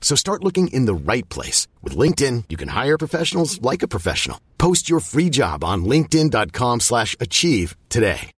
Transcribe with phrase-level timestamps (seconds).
[0.00, 1.68] So start looking in the right place.
[1.82, 4.38] With LinkedIn, you can hire professionals like a professional.
[4.58, 8.30] Post your free job on linkedin.com slash achieve today.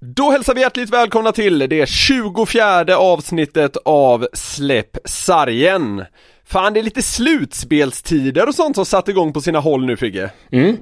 [0.00, 6.04] Då hälsar vi hjärtligt välkomna till det 24 avsnittet av Släpp sargen.
[6.44, 10.30] Fan, det är lite slutspelstider och sånt som satt igång på sina håll nu Figge.
[10.52, 10.76] Mm.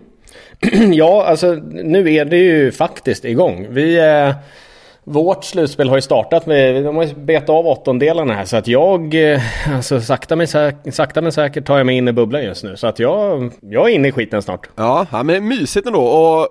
[0.92, 3.66] ja, alltså nu är det ju faktiskt igång.
[3.70, 3.98] Vi...
[3.98, 4.34] Eh...
[5.06, 8.68] Vårt slutspel har ju startat med, de har ju betat av åttondelarna här så att
[8.68, 9.40] jag, eh,
[9.74, 12.76] alltså sakta men, säkert, sakta men säkert tar jag mig in i bubblan just nu.
[12.76, 14.68] Så att jag, jag är inne i skiten snart.
[14.76, 16.48] Ja, ja men mysigt ändå och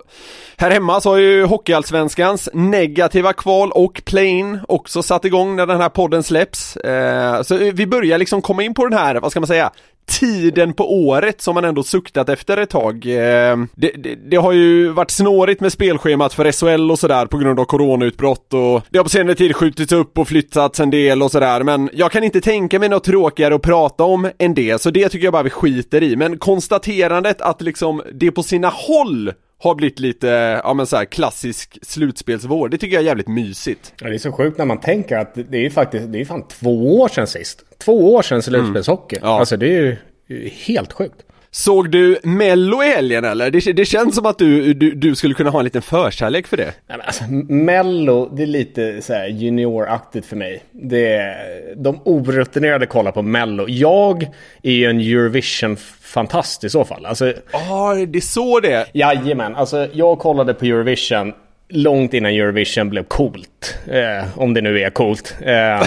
[0.56, 5.80] här hemma så har ju Hockeyallsvenskans negativa kval och play-in också satt igång när den
[5.80, 6.76] här podden släpps.
[6.76, 9.70] Eh, så vi börjar liksom komma in på den här, vad ska man säga,
[10.06, 13.06] tiden på året som man ändå suktat efter ett tag.
[13.06, 17.38] Ehm, det, det, det, har ju varit snårigt med spelschemat för SHL och sådär på
[17.38, 21.22] grund av coronautbrott och det har på senare tid skjutits upp och flyttats en del
[21.22, 24.82] och sådär men jag kan inte tänka mig något tråkigare att prata om än det
[24.82, 28.68] så det tycker jag bara vi skiter i men konstaterandet att liksom det på sina
[28.68, 30.26] håll har blivit lite,
[30.64, 32.68] ja men så här, klassisk slutspelsvår.
[32.68, 33.92] Det tycker jag är jävligt mysigt.
[34.00, 36.24] Ja, det är så sjukt när man tänker att det är ju faktiskt, det är
[36.24, 37.64] fan två år sedan sist.
[37.78, 39.16] Två år sedan slutspelshockey.
[39.16, 39.28] Mm.
[39.28, 39.38] Ja.
[39.38, 39.98] Alltså det är
[40.28, 41.22] ju helt sjukt.
[41.56, 43.50] Såg du Mello i helgen eller?
[43.50, 46.56] Det, det känns som att du, du, du, skulle kunna ha en liten förkärlek för
[46.56, 46.64] det.
[46.64, 50.62] Nej, men alltså, Mello, det är lite så här junioraktigt för mig.
[50.72, 53.68] Det är, de orutinerade kollar på Mello.
[53.68, 54.28] Jag
[54.62, 57.06] är ju en Eurovision-fantast i så fall.
[57.06, 61.32] Alltså, ja, oh, det är så det Jajamän, alltså jag kollade på Eurovision
[61.68, 63.78] långt innan Eurovision blev coolt.
[63.86, 65.36] Eh, om det nu är coolt.
[65.40, 65.46] Eh.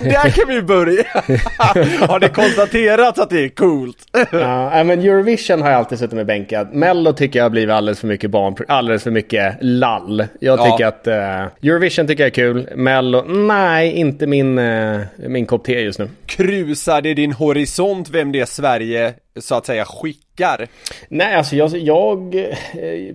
[0.00, 1.04] Där kan vi börja!
[2.06, 3.96] har det konstaterats att det är coolt?
[4.30, 6.72] ja, men Eurovision har jag alltid suttit med bänkad.
[6.72, 10.26] Mello tycker jag har blivit alldeles för mycket barn, alldeles för mycket lall.
[10.40, 10.88] Jag tycker ja.
[10.88, 12.68] att eh, Eurovision tycker jag är kul.
[12.74, 16.08] Mello, nej, inte min, eh, min kopp te just nu.
[16.26, 20.68] Krusar det din horisont vem det är Sverige så att säga skickar?
[21.08, 23.14] Nej, alltså jag, jag eh,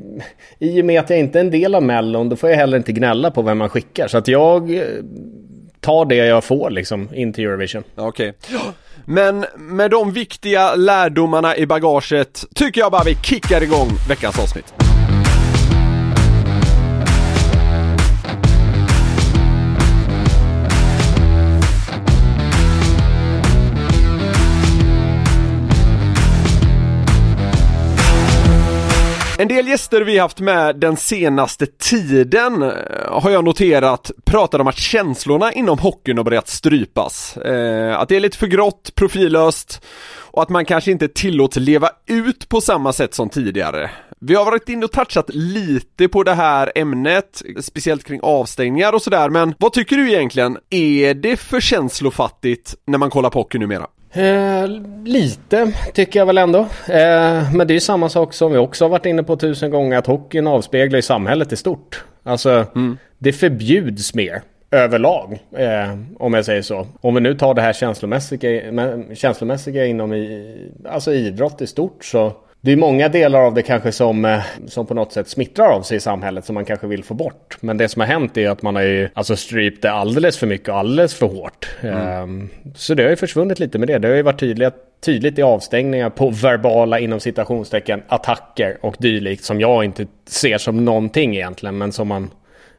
[0.60, 2.78] i och med att jag inte är en del av Mellon, då får jag heller
[2.78, 4.08] inte gnälla på vem man skickar.
[4.08, 4.84] Så att jag eh,
[5.80, 7.84] tar det jag får liksom in till Eurovision.
[7.96, 8.30] Okej.
[8.30, 8.60] Okay.
[9.06, 14.91] Men med de viktiga lärdomarna i bagaget tycker jag bara vi kickar igång veckans avsnitt.
[29.42, 32.72] En del gäster vi haft med den senaste tiden eh,
[33.08, 37.38] har jag noterat pratar om att känslorna inom hockeyn har börjat strypas.
[37.38, 39.82] Eh, att det är lite för grått, profillöst
[40.32, 43.92] och att man kanske inte tillåts leva ut på samma sätt som tidigare.
[44.20, 49.02] Vi har varit inne och touchat lite på det här ämnet, speciellt kring avstängningar och
[49.02, 50.58] sådär, men vad tycker du egentligen?
[50.70, 53.88] Är det för känslofattigt när man kollar på hockey numera?
[54.14, 54.68] Eh,
[55.06, 56.60] lite tycker jag väl ändå.
[56.88, 59.72] Eh, men det är ju samma sak som vi också har varit inne på tusen
[59.72, 62.06] gånger att hockeyn avspeglar i samhället i stort.
[62.24, 62.98] Alltså mm.
[63.18, 65.40] det förbjuds mer överlag.
[65.58, 66.88] Eh, om jag säger så.
[67.02, 68.62] Om vi nu tar det här känslomässiga,
[69.16, 70.56] känslomässiga inom i,
[70.90, 72.34] alltså idrott i stort så
[72.64, 75.82] det är många delar av det kanske som, eh, som på något sätt smittrar av
[75.82, 77.58] sig i samhället som man kanske vill få bort.
[77.62, 80.48] Men det som har hänt är att man har ju alltså strypt det alldeles för
[80.48, 81.70] mycket och alldeles för hårt.
[81.82, 82.24] Mm.
[82.24, 84.00] Um, så det har ju försvunnit lite med det.
[84.00, 84.74] Det har ju varit tydligt,
[85.06, 90.86] tydligt i avstängningar på verbala inom citationstecken attacker och dylikt som jag inte ser som
[90.86, 92.30] någonting egentligen men som man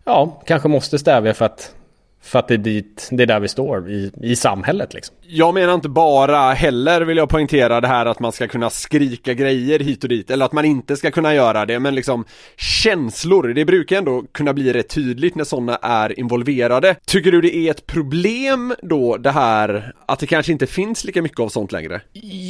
[0.05, 1.75] ja, kanske måste stävja för att
[2.23, 5.17] För att det är dit, det är där vi står i, i samhället liksom.
[5.27, 9.35] Jag menar inte bara heller vill jag poängtera det här att man ska kunna skrika
[9.35, 12.25] grejer hit och dit eller att man inte ska kunna göra det men liksom
[12.57, 16.97] känslor, det brukar ändå kunna bli rätt tydligt när sådana är involverade.
[17.07, 21.23] Tycker du det är ett problem då det här att det kanske inte finns lika
[21.23, 22.01] mycket av sånt längre?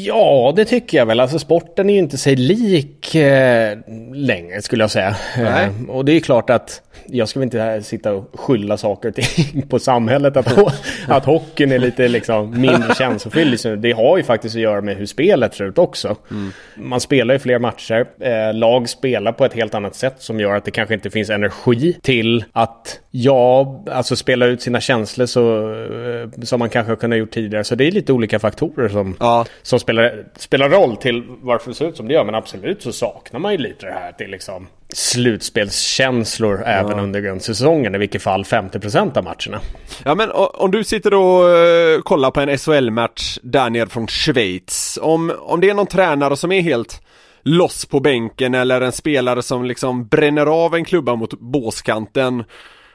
[0.06, 1.20] Ja, det tycker jag väl.
[1.20, 3.78] Alltså sporten är ju inte sig lik eh,
[4.14, 5.16] längre skulle jag säga.
[5.36, 9.14] Eh, och det är klart att jag ska väl inte sitta och skylla saker och
[9.14, 10.36] ting på samhället.
[10.36, 10.58] Att,
[11.08, 13.78] att hockeyn är lite liksom mindre känslofylld.
[13.78, 16.16] Det har ju faktiskt att göra med hur spelet ser ut också.
[16.30, 16.52] Mm.
[16.76, 18.06] Man spelar ju fler matcher.
[18.20, 21.30] Eh, lag spelar på ett helt annat sätt som gör att det kanske inte finns
[21.30, 26.96] energi till att ja, alltså spela ut sina känslor så, eh, som man kanske har
[26.96, 27.64] kunnat gjort tidigare.
[27.64, 29.46] Så det är lite olika faktorer som, ja.
[29.62, 32.24] som spelar, spelar roll till varför det ser ut som det gör.
[32.24, 34.66] Men absolut så saknar man ju lite det här till liksom
[34.96, 37.94] slutspelskänslor även under grundsäsongen.
[37.94, 39.60] I vilket fall 50% av matcherna.
[40.04, 44.98] Ja men om du sitter och uh, kollar på en SHL-match där nere från Schweiz.
[45.02, 47.02] Om, om det är någon tränare som är helt
[47.42, 52.44] loss på bänken eller en spelare som liksom bränner av en klubba mot båskanten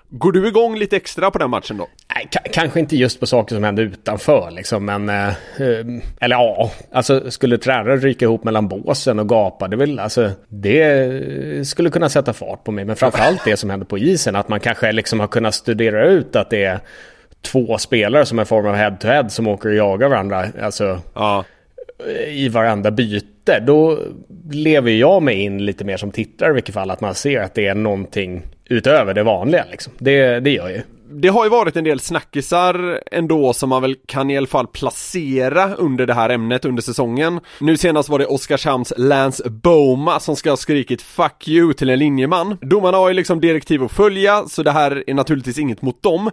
[0.09, 1.87] Går du igång lite extra på den matchen då?
[2.15, 5.09] Nej, kanske inte just på saker som händer utanför liksom, men...
[5.09, 5.85] Eh, eh,
[6.19, 10.31] eller ja, alltså skulle tränaren ryka ihop mellan båsen och gapa, det vill alltså...
[10.49, 14.49] Det skulle kunna sätta fart på mig, men framförallt det som händer på isen, att
[14.49, 16.79] man kanske liksom har kunnat studera ut att det är
[17.41, 20.99] två spelare som är form av head-to-head som åker och jagar varandra, alltså...
[21.13, 21.45] Ja.
[22.27, 23.27] I varenda byte,
[23.59, 23.99] då
[24.51, 27.55] lever jag mig in lite mer som tittare i vilket fall, att man ser att
[27.55, 29.93] det är någonting utöver det vanliga liksom.
[29.99, 30.81] Det, det gör ju.
[31.11, 34.67] Det har ju varit en del snackisar ändå som man väl kan i alla fall
[34.67, 37.39] placera under det här ämnet under säsongen.
[37.59, 41.99] Nu senast var det Oskarshamns Lance Boma som ska ha skrikit 'fuck you' till en
[41.99, 42.57] linjeman.
[42.61, 46.31] Domarna har ju liksom direktiv att följa, så det här är naturligtvis inget mot dem.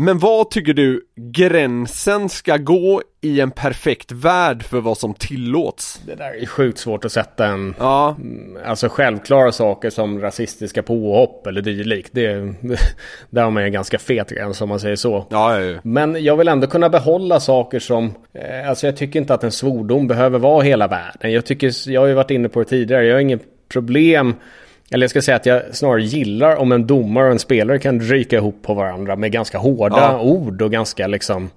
[0.00, 6.00] Men vad tycker du gränsen ska gå i en perfekt värld för vad som tillåts?
[6.06, 7.74] Det där är sjukt svårt att sätta en...
[7.78, 8.16] Ja.
[8.64, 12.10] Alltså självklara saker som rasistiska påhopp eller dylikt.
[12.12, 12.34] Det,
[13.30, 15.26] där har man en ganska fet gräns om man säger så.
[15.30, 15.80] Ja, ja, ja.
[15.82, 18.14] Men jag vill ändå kunna behålla saker som...
[18.32, 21.32] Eh, alltså jag tycker inte att en svordom behöver vara hela världen.
[21.32, 24.34] Jag tycker, jag har ju varit inne på det tidigare, jag har inget problem
[24.90, 28.00] eller jag ska säga att jag snarare gillar om en domare och en spelare kan
[28.00, 30.20] ryka ihop på varandra med ganska hårda ja.
[30.20, 31.50] ord och ganska liksom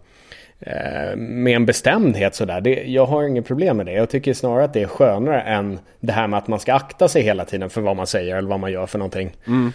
[0.59, 2.61] eh, med en bestämdhet sådär.
[2.61, 3.93] Det, jag har inget problem med det.
[3.93, 7.07] Jag tycker snarare att det är skönare än det här med att man ska akta
[7.07, 9.31] sig hela tiden för vad man säger eller vad man gör för någonting.
[9.47, 9.73] Mm.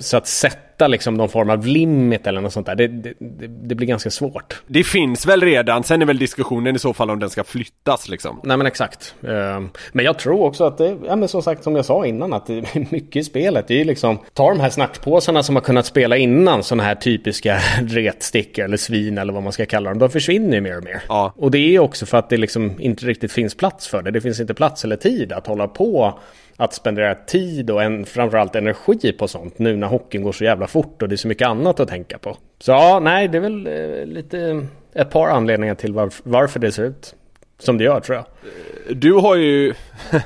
[0.00, 3.14] Så att sätta liksom någon form av limit eller något sånt där, det, det,
[3.46, 4.62] det, blir ganska svårt.
[4.66, 8.08] Det finns väl redan, sen är väl diskussionen i så fall om den ska flyttas
[8.08, 8.40] liksom.
[8.44, 9.14] Nej men exakt.
[9.28, 12.32] Ehm, men jag tror också att det, ja men som sagt som jag sa innan,
[12.32, 13.68] att det är mycket i spelet.
[13.68, 17.58] Det är liksom, ta de här snackpåsarna som har kunnat spela innan, sådana här typiska
[17.82, 19.98] retstickor eller svin eller vad man ska kalla dem.
[19.98, 21.02] De försvinner ju mer och mer.
[21.08, 21.32] Ja.
[21.36, 24.10] Och det är också för att det liksom inte riktigt finns plats för det.
[24.10, 26.18] Det finns inte plats eller tid att hålla på
[26.56, 30.66] att spendera tid och en, framförallt energi på sånt nu när hockeyn går så jävla
[30.66, 32.36] fort och det är så mycket annat att tänka på.
[32.58, 36.72] Så ja, nej, det är väl eh, lite ett par anledningar till varf varför det
[36.72, 37.14] ser ut
[37.58, 38.24] som det gör tror jag.
[38.24, 39.74] Eh, du har ju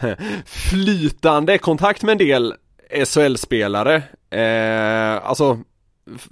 [0.47, 2.55] flytande kontakt med en del
[3.05, 4.03] SHL-spelare.
[4.31, 5.59] Eh, alltså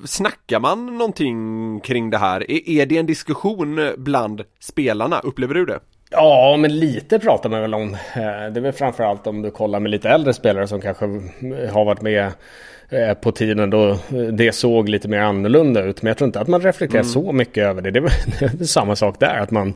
[0.05, 2.51] Snackar man någonting kring det här?
[2.51, 5.21] Är, är det en diskussion bland spelarna?
[5.21, 5.81] Upplever du det?
[6.11, 7.95] Ja, men lite pratar man väl om.
[7.95, 11.05] Eh, det är väl framförallt om du kollar med lite äldre spelare som kanske
[11.73, 12.33] har varit med
[12.89, 13.99] eh, på tiden då
[14.33, 16.03] det såg lite mer annorlunda ut.
[16.03, 17.13] Men jag tror inte att man reflekterar mm.
[17.13, 17.91] så mycket över det.
[17.91, 19.39] Det är väl samma sak där.
[19.39, 19.75] Att man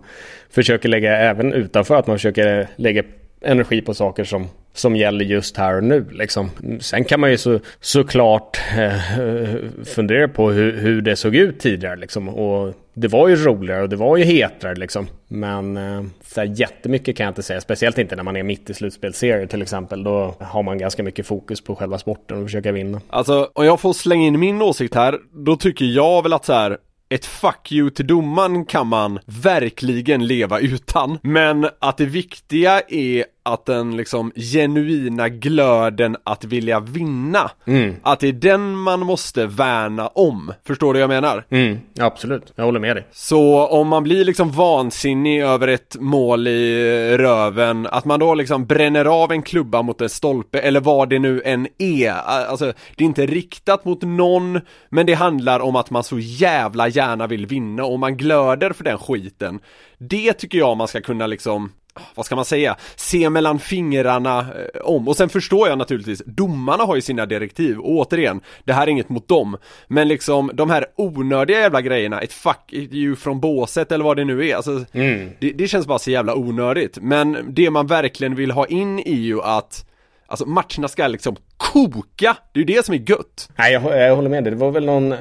[0.51, 3.03] försöker lägga, även utanför, att man försöker lägga
[3.45, 6.07] energi på saker som, som gäller just här och nu.
[6.11, 6.51] Liksom.
[6.81, 11.97] Sen kan man ju så, såklart eh, fundera på hur, hur det såg ut tidigare.
[11.97, 12.29] Liksom.
[12.29, 14.75] Och det var ju roligare och det var ju hetare.
[14.75, 15.07] Liksom.
[15.29, 17.61] Men eh, så här, jättemycket kan jag inte säga.
[17.61, 20.05] Speciellt inte när man är mitt i slutspelsserier till exempel.
[20.05, 23.01] Då har man ganska mycket fokus på själva sporten och försöka vinna.
[23.09, 25.19] Alltså, om jag får slänga in min åsikt här.
[25.33, 26.79] Då tycker jag väl att så här
[27.13, 31.19] ett fuck you till domaren kan man verkligen leva utan.
[31.23, 37.95] Men att det viktiga är att den liksom genuina glöden att vilja vinna, mm.
[38.03, 40.53] att det är den man måste värna om.
[40.67, 41.45] Förstår du vad jag menar?
[41.51, 43.07] Mm, absolut, jag håller med dig.
[43.13, 48.67] Så om man blir liksom vansinnig över ett mål i röven, att man då liksom
[48.67, 52.13] bränner av en klubba mot en stolpe eller vad det nu än är.
[52.13, 56.89] Alltså, det är inte riktat mot någon, men det handlar om att man så jävla
[56.89, 59.61] gärna vill vinna och man glöder för den skiten.
[59.99, 61.71] Det tycker jag man ska kunna liksom
[62.15, 65.09] vad ska man säga, se mellan fingrarna eh, om.
[65.09, 68.91] Och sen förstår jag naturligtvis, domarna har ju sina direktiv, och återigen, det här är
[68.91, 69.57] inget mot dem.
[69.87, 74.25] Men liksom de här onödiga jävla grejerna, ett fuck you från båset eller vad det
[74.25, 75.31] nu är, alltså, mm.
[75.41, 76.99] det, det känns bara så jävla onödigt.
[77.01, 79.87] Men det man verkligen vill ha in är ju att
[80.33, 82.37] Alltså matcherna ska liksom koka!
[82.53, 83.49] Det är ju det som är gött!
[83.57, 84.51] Nej, jag, jag håller med dig.
[84.51, 85.19] Det var väl någon, eh,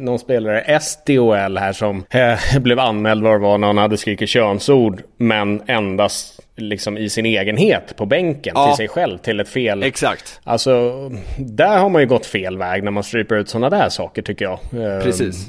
[0.00, 4.28] någon spelare, SDOL här, som eh, blev anmäld var det var när han hade skrikit
[4.28, 8.66] könsord, men endast liksom i sin egenhet på bänken ja.
[8.66, 9.82] till sig själv till ett fel.
[9.82, 10.40] Exakt.
[10.44, 10.92] Alltså,
[11.38, 14.44] där har man ju gått fel väg när man stryper ut sådana där saker tycker
[14.44, 14.58] jag.
[14.72, 15.48] Eh, Precis.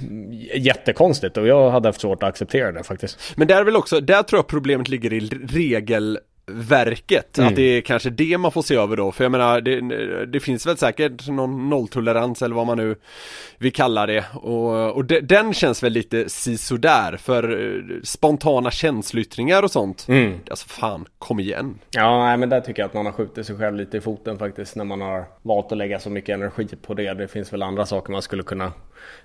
[0.55, 3.19] Jättekonstigt och jag hade haft svårt att acceptera det faktiskt.
[3.35, 5.19] Men där är väl också, där tror jag problemet ligger i
[5.49, 6.19] regel
[6.51, 7.49] verket, mm.
[7.49, 10.39] att det är kanske det man får se över då, för jag menar det, det
[10.39, 12.95] finns väl säkert någon nolltolerans eller vad man nu
[13.57, 19.63] vill kalla det och, och de, den känns väl lite sisådär för eh, spontana känsloyttringar
[19.63, 20.05] och sånt.
[20.07, 20.39] Mm.
[20.49, 21.79] Alltså fan, kom igen.
[21.91, 24.39] Ja, nej men där tycker jag att man har skjutit sig själv lite i foten
[24.39, 27.13] faktiskt när man har valt att lägga så mycket energi på det.
[27.13, 28.71] Det finns väl andra saker man skulle kunna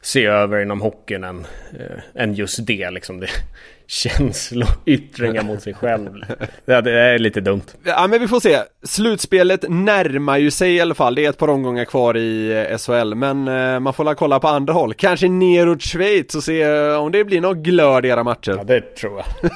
[0.00, 1.47] se över inom hockeyn än,
[1.81, 3.21] äh, än just det liksom.
[3.21, 3.29] Det,
[3.87, 6.25] känsloyttringar mot sig själv.
[6.64, 7.62] Det är lite dumt.
[7.85, 8.59] Ja men vi får se.
[8.83, 11.14] Slutspelet närmar ju sig i alla fall.
[11.14, 13.14] Det är ett par omgångar kvar i eh, SHL.
[13.14, 14.95] Men eh, man får la kolla på andra håll.
[14.95, 18.55] Kanske neråt Schweiz och se eh, om det blir något glöd i era matcher.
[18.57, 19.50] Ja det tror jag.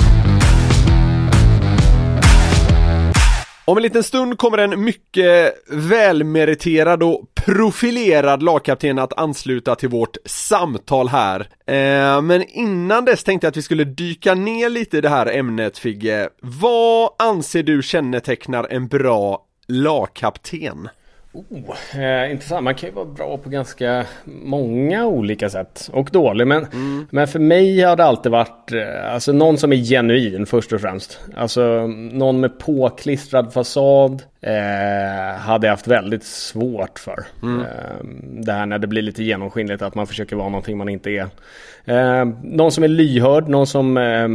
[3.68, 10.16] Om en liten stund kommer en mycket välmeriterad och profilerad lagkapten att ansluta till vårt
[10.24, 11.40] samtal här.
[11.66, 15.26] Eh, men innan dess tänkte jag att vi skulle dyka ner lite i det här
[15.26, 16.28] ämnet Figge.
[16.40, 20.88] Vad anser du kännetecknar en bra lagkapten?
[21.50, 22.64] Oh, eh, intressant.
[22.64, 25.90] Man kan ju vara bra på ganska många olika sätt.
[25.92, 26.46] Och dålig.
[26.46, 27.06] Men, mm.
[27.10, 30.80] men för mig har det alltid varit eh, alltså, någon som är genuin först och
[30.80, 31.20] främst.
[31.36, 34.22] Alltså någon med påklistrad fasad.
[34.40, 37.24] Eh, hade jag haft väldigt svårt för.
[37.42, 37.60] Mm.
[37.60, 37.66] Eh,
[38.22, 41.28] det här när det blir lite genomskinligt att man försöker vara någonting man inte är.
[41.84, 44.28] Eh, någon som är lyhörd, någon som eh,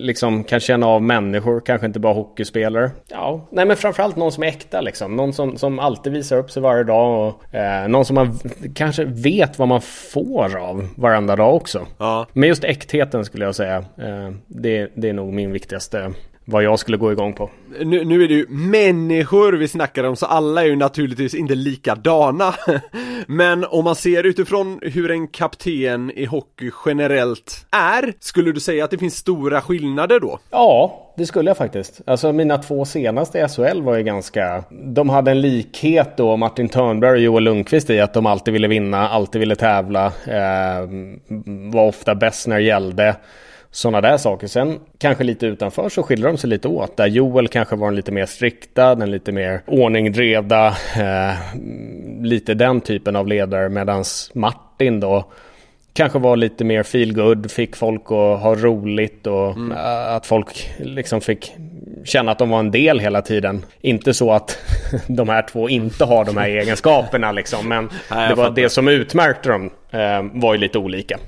[0.00, 2.90] liksom kan känna av människor, kanske inte bara hockeyspelare.
[3.08, 5.16] Ja, nej men framförallt någon som är äkta liksom.
[5.16, 8.38] Någon som, som alltid visar upp sig varje dag och eh, någon som man
[8.74, 11.86] kanske vet vad man får av varenda dag också.
[11.98, 12.26] Ja.
[12.32, 16.12] Men just äktheten skulle jag säga, eh, det, det är nog min viktigaste
[16.44, 17.50] vad jag skulle gå igång på.
[17.80, 21.54] Nu, nu är det ju människor vi snackar om så alla är ju naturligtvis inte
[21.54, 22.54] likadana.
[23.26, 28.84] Men om man ser utifrån hur en kapten i hockey generellt är, skulle du säga
[28.84, 30.38] att det finns stora skillnader då?
[30.50, 32.00] Ja, det skulle jag faktiskt.
[32.06, 34.64] Alltså mina två senaste i SHL var ju ganska...
[34.70, 38.68] De hade en likhet då, Martin Törnberg och Joel Lundqvist i att de alltid ville
[38.68, 40.88] vinna, alltid ville tävla, eh,
[41.72, 43.16] var ofta bäst när det gällde
[43.70, 44.46] sådana där saker.
[44.46, 46.96] Sen kanske lite utanför så skiljer de sig lite åt.
[46.96, 50.66] Där Joel kanske var den lite mer strikta, den lite mer ordningdrevda,
[50.96, 51.34] eh,
[52.20, 53.68] lite den typen av ledare.
[53.68, 54.04] Medan
[54.34, 55.24] Martin då
[55.94, 59.78] kanske var lite mer feel good, fick folk att ha roligt och mm.
[60.16, 61.52] att folk liksom fick
[62.04, 63.64] känna att de var en del hela tiden.
[63.80, 64.58] Inte så att
[65.06, 67.68] de här två inte har de här egenskaperna liksom.
[67.68, 71.18] Men Nej, det var det som utmärkte dem eh, var ju lite olika.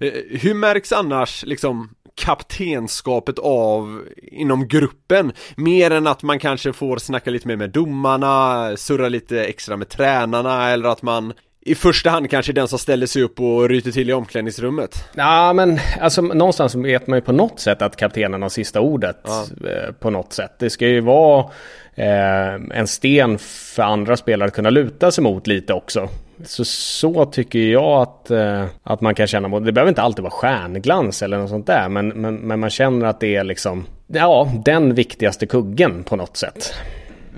[0.00, 6.96] Eh, hur märks annars liksom kaptenskapet av inom gruppen mer än att man kanske får
[6.96, 12.10] snacka lite mer med domarna, surra lite extra med tränarna eller att man i första
[12.10, 15.08] hand kanske den som ställer sig upp och ryter till i omklädningsrummet.
[15.14, 19.20] Ja men alltså någonstans vet man ju på något sätt att kaptenen har sista ordet
[19.24, 19.46] ja.
[19.68, 20.52] Eh, på något sätt.
[20.58, 21.50] Det ska ju vara
[21.94, 26.08] eh, en sten för andra spelare att kunna luta sig mot lite också.
[26.44, 30.32] Så, så tycker jag att, eh, att man kan känna, det behöver inte alltid vara
[30.32, 34.52] stjärnglans eller något sånt där, men, men, men man känner att det är liksom, ja,
[34.64, 36.74] den viktigaste kuggen på något sätt.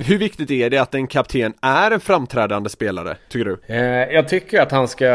[0.03, 3.75] Hur viktigt är det att en kapten är en framträdande spelare, tycker du?
[3.75, 5.07] Eh, jag tycker att han ska,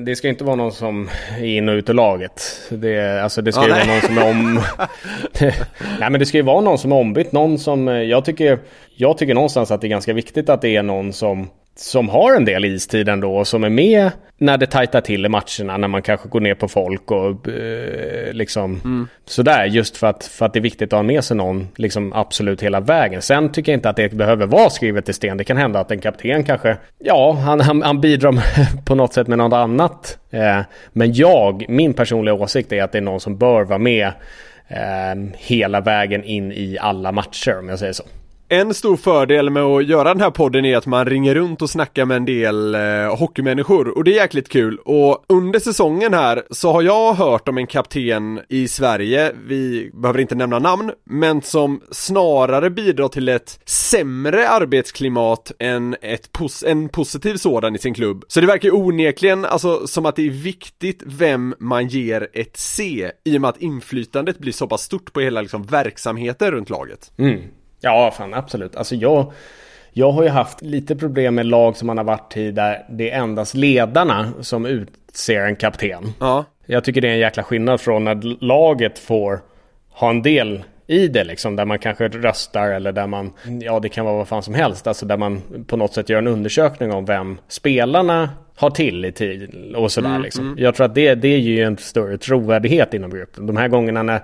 [0.00, 2.42] det ska inte vara någon som är in och ut ur laget.
[2.68, 3.86] Det, alltså det ska ja, ju nej.
[3.86, 4.54] vara någon som är om...
[6.00, 8.58] nej men det ska ju vara någon som är ombytt, någon som, eh, jag tycker,
[8.96, 12.36] jag tycker någonstans att det är ganska viktigt att det är någon som som har
[12.36, 15.88] en del istid ändå och som är med när det tajtar till i matcherna när
[15.88, 19.08] man kanske går ner på folk och eh, liksom mm.
[19.26, 22.12] sådär just för att, för att det är viktigt att ha med sig någon liksom
[22.12, 23.22] absolut hela vägen.
[23.22, 25.36] Sen tycker jag inte att det behöver vara skrivet i sten.
[25.36, 28.34] Det kan hända att en kapten kanske, ja, han, han, han bidrar
[28.84, 30.18] på något sätt med något annat.
[30.30, 30.60] Eh,
[30.92, 34.06] men jag, min personliga åsikt är att det är någon som bör vara med
[34.68, 38.04] eh, hela vägen in i alla matcher om jag säger så.
[38.52, 41.70] En stor fördel med att göra den här podden är att man ringer runt och
[41.70, 46.42] snackar med en del eh, hockeymänniskor och det är jäkligt kul och under säsongen här
[46.50, 51.42] så har jag hört om en kapten i Sverige, vi behöver inte nämna namn, men
[51.42, 57.94] som snarare bidrar till ett sämre arbetsklimat än ett pos en positiv sådan i sin
[57.94, 58.24] klubb.
[58.28, 62.56] Så det verkar ju onekligen alltså som att det är viktigt vem man ger ett
[62.56, 66.70] C i och med att inflytandet blir så pass stort på hela liksom verksamheten runt
[66.70, 67.12] laget.
[67.18, 67.40] Mm.
[67.82, 68.76] Ja, fan absolut.
[68.76, 69.32] Alltså jag,
[69.92, 73.10] jag har ju haft lite problem med lag som man har varit i där det
[73.10, 76.12] är endast ledarna som utser en kapten.
[76.20, 76.44] Ja.
[76.66, 79.40] Jag tycker det är en jäkla skillnad från när laget får
[79.90, 81.56] ha en del i det liksom.
[81.56, 84.86] Där man kanske röstar eller där man, ja det kan vara vad fan som helst.
[84.86, 89.12] Alltså där man på något sätt gör en undersökning om vem spelarna har till
[89.76, 90.46] och sådär mm, liksom.
[90.46, 90.58] Mm.
[90.58, 93.46] Jag tror att det, det ger ju en större trovärdighet inom gruppen.
[93.46, 94.20] De här gångerna när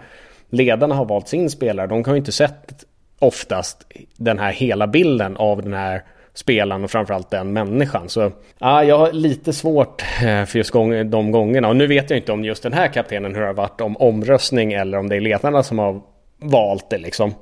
[0.50, 2.84] ledarna har valt sin spelare, de kan ju inte sett
[3.18, 6.02] oftast den här hela bilden av den här
[6.34, 8.08] spelaren och framförallt den människan.
[8.08, 11.68] Så ja, jag har lite svårt eh, för just gång, de gångerna.
[11.68, 13.96] Och nu vet jag inte om just den här kaptenen hur det har varit om
[13.96, 16.00] omröstning eller om det är ledarna som har
[16.38, 17.34] valt det liksom.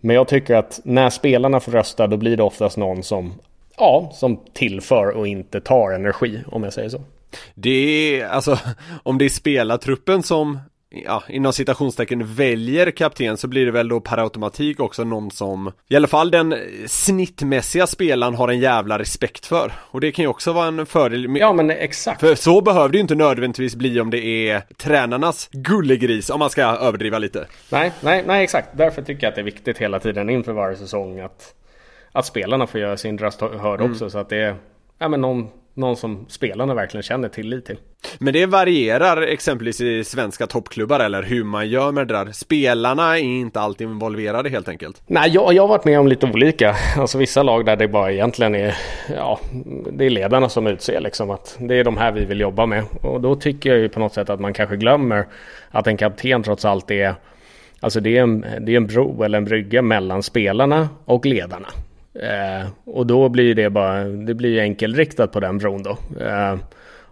[0.00, 3.34] Men jag tycker att när spelarna får rösta då blir det oftast någon som
[3.76, 7.00] ja, som tillför och inte tar energi om jag säger så.
[7.54, 7.70] Det
[8.20, 8.58] är alltså
[9.02, 10.58] om det är spelartruppen som
[10.90, 15.72] ja, inom citationstecken väljer kapten så blir det väl då per automatik också någon som
[15.88, 16.54] i alla fall den
[16.86, 19.72] snittmässiga spelaren har en jävla respekt för.
[19.90, 21.36] Och det kan ju också vara en fördel.
[21.36, 22.20] Ja men exakt.
[22.20, 26.50] För så behöver det ju inte nödvändigtvis bli om det är tränarnas gullegris om man
[26.50, 27.46] ska överdriva lite.
[27.72, 28.68] Nej, nej, nej exakt.
[28.72, 31.54] Därför tycker jag att det är viktigt hela tiden inför varje säsong att,
[32.12, 34.10] att spelarna får göra sin röst hörd också mm.
[34.10, 34.56] så att det är
[34.98, 35.48] ja, men någon
[35.78, 37.76] någon som spelarna verkligen känner tillit till.
[38.18, 42.32] Men det varierar exempelvis i svenska toppklubbar eller hur man gör med det där.
[42.32, 45.02] Spelarna är inte alltid involverade helt enkelt.
[45.06, 46.76] Nej, jag, jag har varit med om lite olika.
[46.96, 48.76] Alltså vissa lag där det bara egentligen är,
[49.16, 49.40] ja,
[49.92, 52.84] det är ledarna som utser liksom att det är de här vi vill jobba med.
[53.02, 55.26] Och då tycker jag ju på något sätt att man kanske glömmer
[55.70, 57.14] att en kapten trots allt är
[57.80, 61.68] Alltså det är, en, det är en bro eller en brygga mellan spelarna och ledarna.
[62.22, 65.98] Eh, och då blir det bara, det blir enkelriktat på den bron då.
[66.20, 66.56] Eh,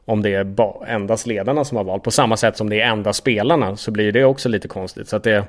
[0.05, 2.03] om det är endast ledarna som har valt.
[2.03, 5.09] På samma sätt som det är endast spelarna så blir det också lite konstigt.
[5.09, 5.45] Så att det,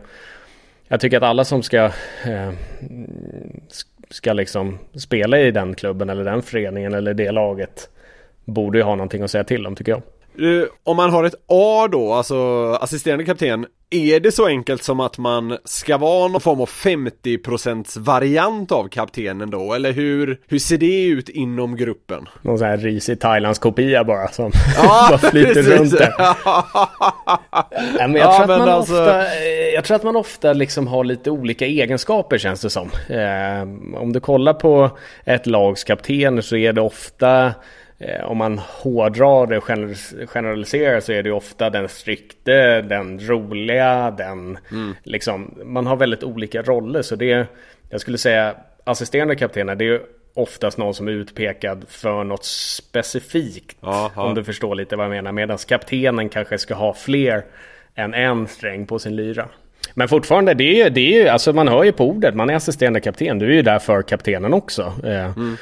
[0.88, 1.86] jag tycker att alla som ska,
[2.26, 2.52] eh,
[4.10, 7.90] ska liksom spela i den klubben eller den föreningen eller det laget
[8.46, 10.02] borde ju ha någonting att säga till om tycker jag.
[10.84, 15.18] Om man har ett A då, alltså assisterande kapten, är det så enkelt som att
[15.18, 19.74] man ska vara någon form av 50% variant av kaptenen då?
[19.74, 22.28] Eller hur, hur ser det ut inom gruppen?
[22.42, 25.80] Någon sån här risig Thailands kopia bara som ja, bara flyter precis.
[25.80, 26.14] runt där.
[28.00, 28.94] ja, men jag, ja, tror att man alltså...
[28.94, 29.36] ofta,
[29.74, 32.90] jag tror att man ofta liksom har lite olika egenskaper känns det som.
[33.10, 33.62] Eh,
[34.02, 37.52] om du kollar på ett lags kapten så är det ofta eh,
[38.24, 39.64] om man hårdrar det och
[40.30, 44.96] generaliserar så är det ofta den strikte, den roliga, den mm.
[45.04, 47.48] liksom, man har väldigt olika roller så det,
[47.90, 50.02] jag skulle säga assisterande kaptener, det är
[50.34, 53.78] oftast någon som är utpekad för något specifikt.
[53.82, 54.24] Aha.
[54.24, 55.32] Om du förstår lite vad jag menar.
[55.32, 57.46] Medan kaptenen kanske ska ha fler
[57.96, 59.50] än en sträng på sin lyra.
[59.94, 63.00] Men fortfarande, det är, det är alltså man hör ju på ordet, man är assisterande
[63.00, 63.40] kapten.
[63.40, 64.94] Du är ju där för kaptenen också.
[65.04, 65.58] Eh, mm.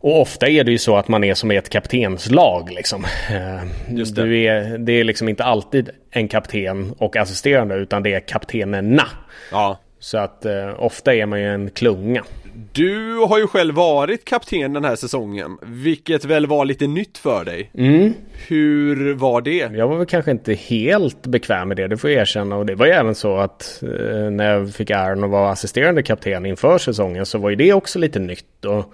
[0.00, 3.04] Och ofta är det ju så att man är som i ett kaptenslag liksom.
[3.04, 4.22] Eh, Just det.
[4.22, 9.06] Du är, det är liksom inte alltid en kapten och assisterande utan det är kaptenerna.
[9.52, 9.78] Ja.
[10.00, 12.24] Så att eh, ofta är man ju en klunga.
[12.72, 17.44] Du har ju själv varit kapten den här säsongen, vilket väl var lite nytt för
[17.44, 17.70] dig?
[17.74, 18.14] Mm.
[18.48, 19.70] Hur var det?
[19.76, 22.56] Jag var väl kanske inte helt bekväm med det, det får jag erkänna.
[22.56, 26.02] Och det var ju även så att eh, när jag fick äran att vara assisterande
[26.02, 28.64] kapten inför säsongen så var ju det också lite nytt.
[28.64, 28.92] Och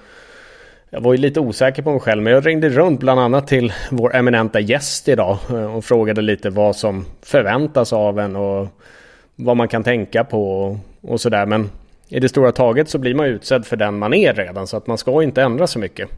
[0.94, 3.72] jag var ju lite osäker på mig själv men jag ringde runt bland annat till
[3.90, 8.68] vår eminenta gäst idag eh, och frågade lite vad som förväntas av en och
[9.36, 11.46] vad man kan tänka på och sådär.
[11.46, 11.70] Men
[12.08, 14.86] i det stora taget så blir man utsedd för den man är redan så att
[14.86, 16.08] man ska inte ändra så mycket.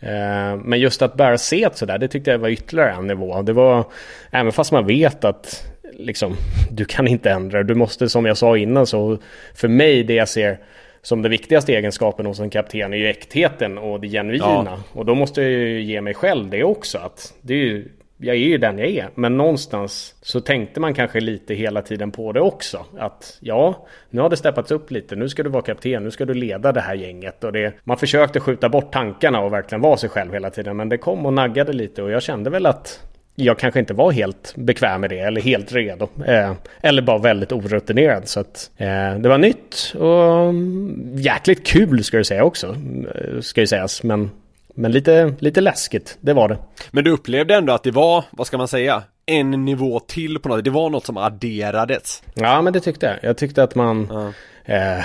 [0.00, 3.42] Eh, men just att bära set sådär, det tyckte jag var ytterligare en nivå.
[3.42, 3.84] Det var,
[4.30, 6.36] även fast man vet att liksom,
[6.70, 9.18] du kan inte ändra, du måste som jag sa innan så
[9.54, 10.58] för mig det jag ser
[11.06, 14.64] som den viktigaste egenskapen hos en kapten är ju äktheten och det genuina.
[14.64, 14.78] Ja.
[14.92, 16.98] Och då måste jag ju ge mig själv det också.
[16.98, 19.08] Att det är ju, jag är ju den jag är.
[19.14, 22.84] Men någonstans så tänkte man kanske lite hela tiden på det också.
[22.98, 25.16] Att ja, nu har det steppats upp lite.
[25.16, 26.04] Nu ska du vara kapten.
[26.04, 27.44] Nu ska du leda det här gänget.
[27.44, 30.76] Och det, man försökte skjuta bort tankarna och verkligen vara sig själv hela tiden.
[30.76, 33.00] Men det kom och naggade lite och jag kände väl att
[33.36, 36.08] jag kanske inte var helt bekväm med det eller helt redo.
[36.26, 38.28] Eh, eller bara väldigt orutinerad.
[38.28, 42.76] Så att eh, det var nytt och mm, jäkligt kul ska jag säga också.
[43.14, 44.02] Eh, ska ju sägas.
[44.02, 44.30] Men,
[44.74, 46.58] men lite, lite läskigt, det var det.
[46.90, 50.48] Men du upplevde ändå att det var, vad ska man säga, en nivå till på
[50.48, 52.22] något, det var något som adderades.
[52.34, 53.30] Ja men det tyckte jag.
[53.30, 54.10] Jag tyckte att man...
[54.64, 55.04] Eh,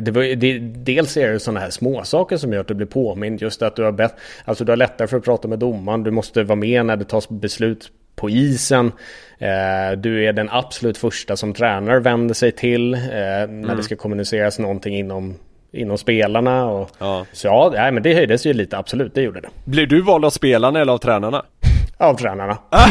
[0.00, 2.86] det var, det, dels är det sådana här små saker som gör att du blir
[2.86, 3.42] påmind.
[3.42, 6.02] Just att du har, bett, alltså du har lättare för att prata med domaren.
[6.02, 8.92] Du måste vara med när det tas beslut på isen.
[9.38, 13.00] Eh, du är den absolut första som tränare vänder sig till eh,
[13.48, 15.34] när det ska kommuniceras någonting inom,
[15.72, 16.66] inom spelarna.
[16.66, 17.26] Och, Ja.
[17.32, 19.48] Så ja, nej, men det höjdes ju lite, absolut, det gjorde det.
[19.64, 21.44] Blev du vald av spelarna eller av tränarna?
[22.02, 22.58] Av tränarna.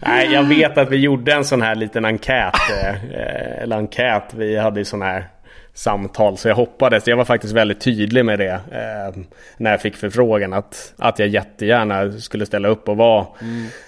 [0.00, 2.54] Nej, jag vet att vi gjorde en sån här liten enkät.
[2.70, 4.34] eh, Eller enkät.
[4.34, 5.26] Vi hade ju sån här
[5.74, 6.36] samtal.
[6.38, 7.06] Så jag hoppades.
[7.06, 8.52] Jag var faktiskt väldigt tydlig med det.
[8.52, 9.22] Eh,
[9.56, 10.52] när jag fick förfrågan.
[10.52, 13.26] Att, att jag jättegärna skulle ställa upp och vara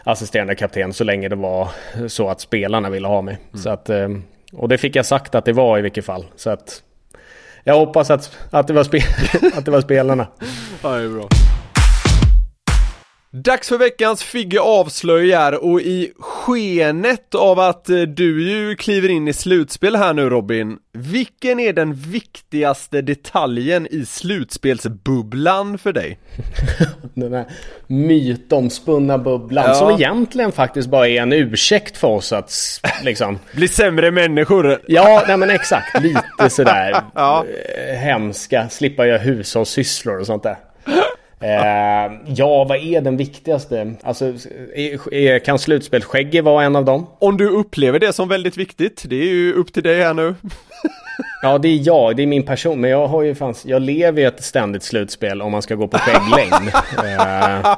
[0.04, 0.92] assisterande kapten.
[0.92, 1.68] Så länge det var
[2.08, 3.38] så att spelarna ville ha mig.
[3.54, 4.08] Så att, eh,
[4.52, 6.24] och det fick jag sagt att det var i vilket fall.
[6.36, 6.80] Så att
[7.64, 8.98] jag hoppas att, att, det, var spe,
[9.54, 10.26] att det var spelarna.
[10.82, 11.28] Ja, det är bra.
[13.36, 19.28] Dags för veckans Figge avslöjar och i skenet av att eh, du ju kliver in
[19.28, 26.18] i slutspel här nu Robin, vilken är den viktigaste detaljen i slutspelsbubblan för dig?
[27.14, 27.44] Den här
[27.86, 29.74] mytomspunna bubblan Ja.
[29.74, 32.52] som egentligen faktiskt bara är en ursäkt för oss att
[33.04, 33.38] liksom...
[33.54, 34.80] Bli sämre människor?
[34.88, 36.02] Ja, nej men exakt.
[36.02, 37.44] Lite sådär Ja.
[37.88, 40.56] eh, hemska, slippa göra hushållssysslor och sånt där.
[41.44, 43.94] Eh, ja, vad är den viktigaste?
[44.02, 44.32] Alltså,
[45.44, 47.06] kan slutspelsskägget vara en av dem?
[47.18, 50.34] Om du upplever det som väldigt viktigt, det är ju upp till dig här nu.
[51.42, 52.80] Ja, det är jag, det är min person.
[52.80, 55.88] Men jag har ju fanns, jag lever i ett ständigt slutspel om man ska gå
[55.88, 56.68] på skägglängd.
[57.04, 57.74] eh.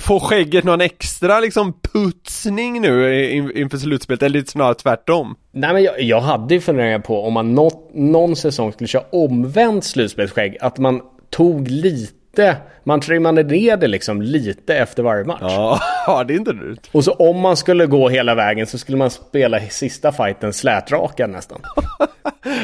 [0.00, 5.36] Får skägget någon extra liksom putsning nu in- inför slutspelet eller lite snarare tvärtom?
[5.52, 9.04] Nej men jag, jag hade ju funderingar på om man nå, någon säsong skulle köra
[9.12, 10.56] omvänt slutspelsskägg.
[10.60, 11.00] Att man
[11.32, 15.38] tog lite, man trimmade ner det liksom lite efter varje match.
[15.40, 16.76] Ja, det är inte dumt.
[16.92, 21.30] Och så om man skulle gå hela vägen så skulle man spela sista fighten slätrakad
[21.30, 21.60] nästan.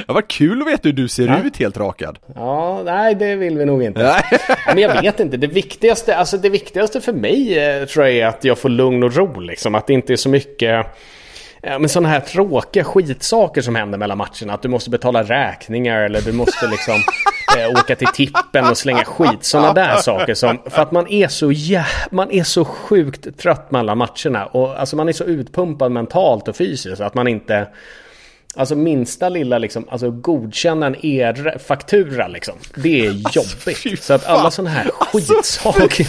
[0.07, 1.37] Ja, vad kul att veta hur du ser Ja.
[1.45, 2.19] ut helt rakad.
[2.35, 4.03] Ja, nej det vill vi nog inte.
[4.03, 4.23] Nej.
[4.67, 8.27] Men jag vet inte, det viktigaste, alltså det viktigaste för mig eh, tror jag är
[8.27, 9.75] att jag får lugn och ro liksom.
[9.75, 10.87] Att det inte är så mycket
[11.63, 14.55] men sådana här tråkiga skitsaker som händer mellan matcherna.
[14.55, 16.95] Att du måste betala räkningar eller du måste liksom
[17.59, 19.45] eh, åka till tippen och slänga skit.
[19.45, 20.59] Sådana där saker som...
[20.67, 21.87] För att man är så jä...
[22.11, 24.47] Man är så sjukt trött mellan matcherna.
[24.47, 27.69] Och alltså man är så utpumpad mentalt och fysiskt att man inte...
[28.59, 32.55] Alltså minsta lilla liksom, alltså godkänna en er-faktura liksom.
[32.75, 34.03] Det är Alltså, jobbigt.
[34.03, 34.45] Så att alla fan.
[34.45, 36.07] Alltså, sådana här skitsaker.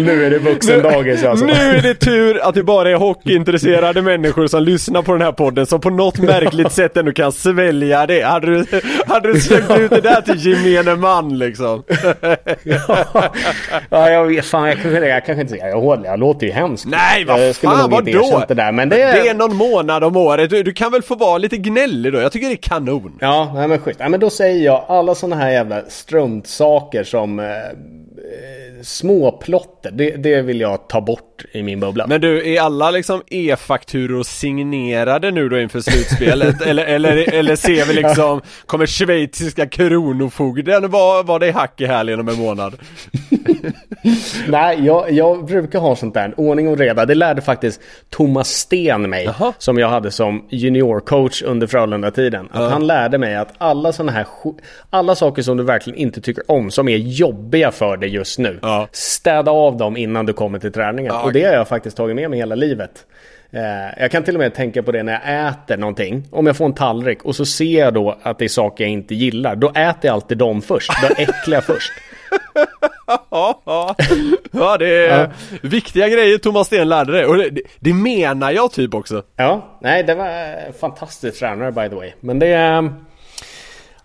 [0.00, 1.44] nu är det vuxendagis alltså.
[1.44, 5.32] Nu är det tur att det bara är hockeyintresserade människor som lyssnar på den här
[5.32, 8.22] podden som på något märkligt sätt ändå kan svälja det.
[8.22, 8.66] Hade du,
[9.06, 11.82] hade du släppt ut det där till gemene man liksom?
[13.90, 16.86] ja, jag vet fan, jag kanske, jag kanske inte säger jag jag låter ju hemskt.
[16.86, 18.72] Nej vad jag skulle fan nog inte vadå?
[18.72, 19.01] men det.
[19.04, 22.18] Det är någon månad om året, du, du kan väl få vara lite gnällig då?
[22.18, 23.18] Jag tycker det är kanon.
[23.20, 23.96] Ja, nej men skit.
[23.98, 29.90] Nej, men då säger jag alla sådana här jävla struntsaker som eh, eh, småplotter.
[29.90, 32.06] Det, det vill jag ta bort i min bubbla.
[32.06, 36.62] Men du, är alla liksom e-fakturor signerade nu då inför slutspelet?
[36.66, 41.86] eller, eller, eller ser vi liksom, kommer schweiziska kronofogden vara var det i hack i
[41.86, 42.74] helgen om en månad?
[44.48, 46.34] Nej, jag, jag brukar ha sånt där.
[46.36, 47.06] Ordning och reda.
[47.06, 49.24] Det lärde faktiskt Thomas Sten mig.
[49.24, 49.52] Jaha.
[49.58, 52.48] Som jag hade som juniorcoach under Frölunda-tiden.
[52.52, 54.26] Att han lärde mig att alla såna här
[54.90, 56.70] Alla saker som du verkligen inte tycker om.
[56.70, 58.58] Som är jobbiga för dig just nu.
[58.62, 58.88] Ja.
[58.92, 61.12] Städa av dem innan du kommer till träningen.
[61.14, 61.22] Ja.
[61.22, 63.06] Och det har jag faktiskt tagit med mig hela livet.
[63.50, 66.24] Eh, jag kan till och med tänka på det när jag äter någonting.
[66.30, 68.90] Om jag får en tallrik och så ser jag då att det är saker jag
[68.90, 69.56] inte gillar.
[69.56, 70.90] Då äter jag alltid dem först.
[71.02, 71.92] Då äcklar jag först.
[73.30, 73.94] Ja, ja.
[74.52, 78.94] ja det är viktiga grejer Thomas Sten lärde dig och det, det, menar jag typ
[78.94, 79.22] också.
[79.36, 82.12] Ja, nej det var en fantastisk tränare by the way.
[82.20, 82.46] Men det...
[82.46, 82.92] är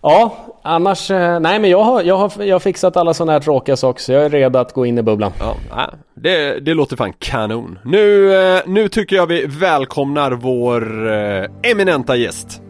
[0.02, 1.12] Ja, annars...
[1.12, 4.02] eh, Nej men jag har, jag har, jag har fixat alla sådana här tråkiga saker
[4.02, 5.32] så jag är redo att gå in i bubblan.
[5.40, 7.80] Ja, det, det låter fan kanon.
[7.86, 12.62] Nu, eh, nu tycker jag vi välkomnar vår eh, eminenta gäst.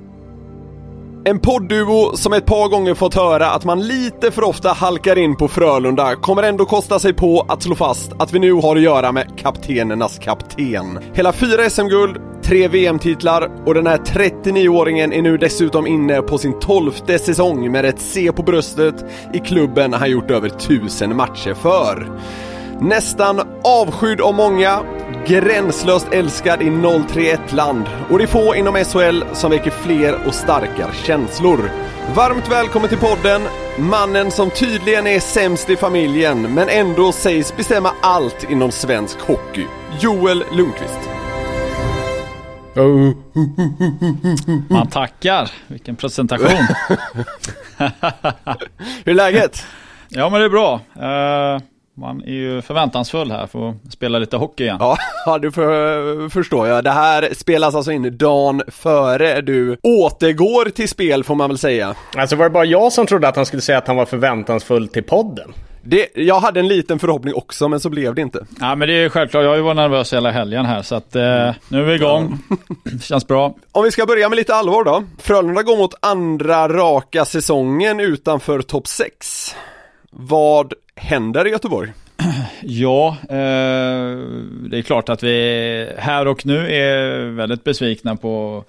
[1.28, 5.36] En poddduo som ett par gånger fått höra att man lite för ofta halkar in
[5.36, 8.82] på Frölunda kommer ändå kosta sig på att slå fast att vi nu har att
[8.82, 11.00] göra med kaptenernas kapten.
[11.14, 16.60] Hela fyra SM-guld, tre VM-titlar och den här 39-åringen är nu dessutom inne på sin
[16.60, 22.08] tolfte säsong med ett C på bröstet i klubben han gjort över tusen matcher för.
[22.82, 24.84] Nästan avskydd av många,
[25.28, 30.94] gränslöst älskad i 031-land och det är få inom SHL som väcker fler och starkare
[30.94, 31.72] känslor.
[32.16, 33.42] Varmt välkommen till podden,
[33.78, 39.66] mannen som tydligen är sämst i familjen men ändå sägs bestämma allt inom svensk hockey.
[40.00, 41.10] Joel Lundqvist.
[44.70, 46.50] Man tackar, vilken presentation.
[49.06, 49.66] Hur är läget?
[50.10, 50.82] Ja men det är bra.
[50.96, 51.62] Uh,
[51.98, 54.78] man är ju förväntansfull här för att spela lite hockey igen.
[54.80, 56.84] Ja, du för, förstår jag.
[56.84, 61.96] Det här spelas alltså in dagen före du återgår till spel får man väl säga.
[62.16, 64.88] Alltså var det bara jag som trodde att han skulle säga att han var förväntansfull
[64.88, 65.54] till podden?
[65.84, 68.46] Det, jag hade en liten förhoppning också men så blev det inte.
[68.60, 71.16] Ja men det är självklart, jag har ju varit nervös hela helgen här så att
[71.16, 71.22] eh,
[71.68, 72.40] nu är vi igång.
[73.02, 73.56] Känns bra.
[73.72, 75.04] Om vi ska börja med lite allvar då.
[75.20, 79.56] Frölunda går mot andra raka säsongen utanför topp 6.
[80.12, 81.94] Vad händer i Göteborg?
[82.62, 84.18] Ja, eh,
[84.70, 88.64] det är klart att vi här och nu är väldigt besvikna på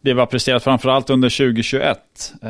[0.00, 1.98] det vi har presterat framförallt under 2021.
[2.42, 2.48] Eh,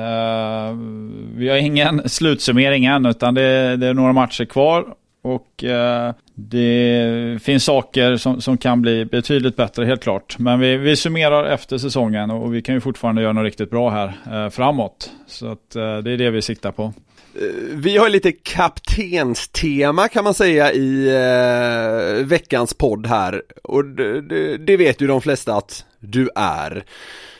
[1.36, 4.84] vi har ingen slutsummering än utan det, det är några matcher kvar
[5.22, 10.38] och eh, det finns saker som, som kan bli betydligt bättre helt klart.
[10.38, 13.90] Men vi, vi summerar efter säsongen och vi kan ju fortfarande göra något riktigt bra
[13.90, 15.10] här eh, framåt.
[15.26, 16.92] Så att, eh, det är det vi siktar på.
[17.40, 24.58] Eh, vi har lite kaptenstema kan man säga i eh, veckans podd här och det,
[24.58, 26.84] det, vet ju de flesta att du är.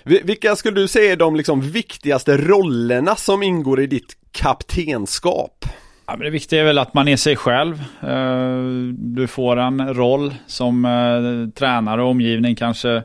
[0.04, 5.64] Vilka skulle du säga är de liksom viktigaste rollerna som ingår i ditt kaptenskap?
[6.06, 7.85] Ja, men det viktiga är väl att man är sig själv.
[8.02, 13.02] Eh, du får en roll som eh, tränare och omgivning kanske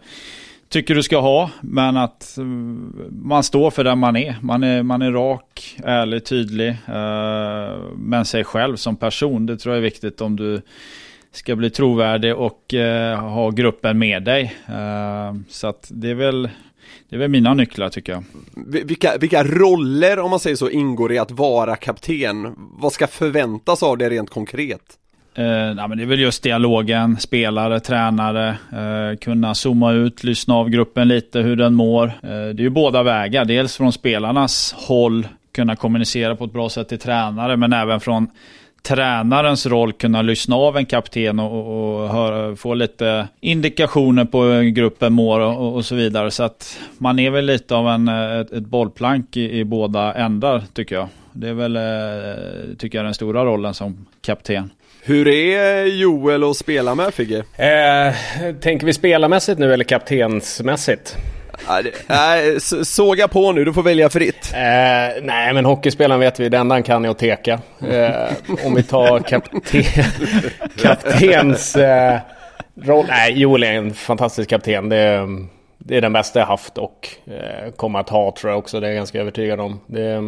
[0.72, 2.44] tycker du ska ha, men att eh,
[3.12, 4.36] man står för den man är.
[4.42, 9.46] Man är, man är rak, ärlig, tydlig, eh, men sig själv som person.
[9.46, 10.62] Det tror jag är viktigt om du
[11.32, 14.56] ska bli trovärdig och eh, ha gruppen med dig.
[15.48, 16.50] så att det är väl
[17.10, 18.24] det är väl mina nycklar tycker jag.
[18.86, 22.56] Vilka, vilka roller, om man säger så, ingår i att vara kapten?
[22.58, 24.98] Vad ska förväntas av det rent konkret?
[25.36, 30.56] Eh, nej, men det är väl just dialogen, spelare, tränare, eh, kunna zooma ut, lyssna
[30.56, 32.06] av gruppen lite, hur den mår.
[32.08, 36.70] Eh, det är ju båda vägar, dels från spelarnas håll, kunna kommunicera på ett bra
[36.70, 38.28] sätt till tränare, men även från
[38.84, 44.64] tränarens roll kunna lyssna av en kapten och, och höra, få lite indikationer på hur
[44.64, 46.32] gruppen mår och, och, så vidare.
[46.32, 50.64] Så att man är väl lite av en, ett, ett bollplank i, i, båda ändar
[50.74, 51.08] tycker jag.
[51.34, 54.70] Det är väl, eh, tycker jag, den stora rollen som kapten.
[55.04, 57.44] Hur är Joel att spela med Figge?
[57.58, 58.14] Eh,
[58.62, 61.18] tänker vi spelarmässigt nu eller kaptensmässigt?
[62.08, 64.52] Nej, såga på nu, du får välja fritt.
[64.54, 67.60] Eh, nej, men hockeyspelaren vet vi, den enda kan är att teka.
[67.90, 69.62] Eh, om vi tar kapten,
[70.82, 72.20] kaptens eh,
[72.82, 73.06] roll.
[73.08, 74.90] Nej, Joel är en fantastisk kapten.
[74.90, 75.28] Det,
[75.78, 78.80] det är den bästa jag haft och eh, kommer att ha tror jag också.
[78.80, 79.80] Det är jag ganska övertygad om.
[79.88, 80.22] Det,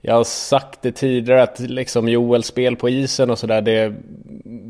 [0.00, 3.94] jag har sagt det tidigare att liksom Joels spel på isen och sådär det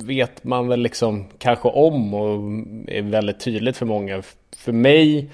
[0.05, 2.37] vet man väl liksom kanske om och
[2.89, 4.23] är väldigt tydligt för många.
[4.57, 5.31] För mig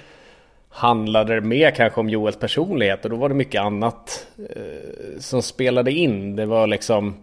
[0.69, 5.43] handlade det mer kanske om Joels personlighet och då var det mycket annat eh, som
[5.43, 6.37] spelade in.
[6.37, 7.15] Det var liksom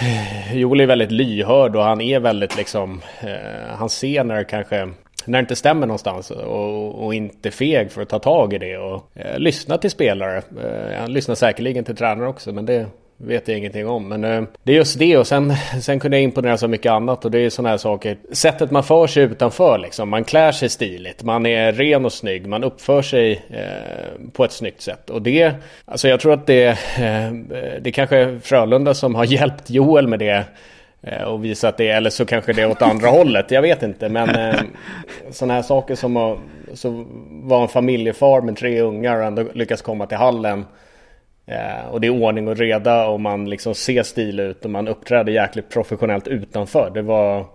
[0.00, 4.44] eh, Joel är väldigt lyhörd och han är väldigt liksom eh, Han ser när det
[4.44, 4.90] kanske
[5.24, 8.78] när det inte stämmer någonstans och, och inte feg för att ta tag i det
[8.78, 10.36] och eh, lyssna till spelare.
[10.36, 14.08] Eh, han lyssnar säkerligen till tränare också men det vet jag ingenting om.
[14.08, 17.24] Men eh, det är just det och sen, sen kunde jag imponeras av mycket annat
[17.24, 18.16] och det är sådana här saker.
[18.32, 20.08] Sättet man för sig utanför liksom.
[20.08, 24.52] Man klär sig stiligt, man är ren och snygg, man uppför sig eh, på ett
[24.52, 25.10] snyggt sätt.
[25.10, 27.32] Och det, alltså jag tror att det, eh,
[27.80, 30.44] det är kanske Frölunda som har hjälpt Joel med det
[31.06, 34.08] eh, och visat det, eller så kanske det är åt andra hållet, jag vet inte.
[34.08, 34.60] Men eh,
[35.30, 36.38] sådana här saker som att
[36.74, 40.64] så vara en familjefar med tre ungar och ändå lyckas komma till hallen
[41.46, 44.88] Eh, och det är ordning och reda och man liksom ser stil ut och man
[44.88, 46.90] uppträder jäkligt professionellt utanför.
[46.94, 47.46] Det var,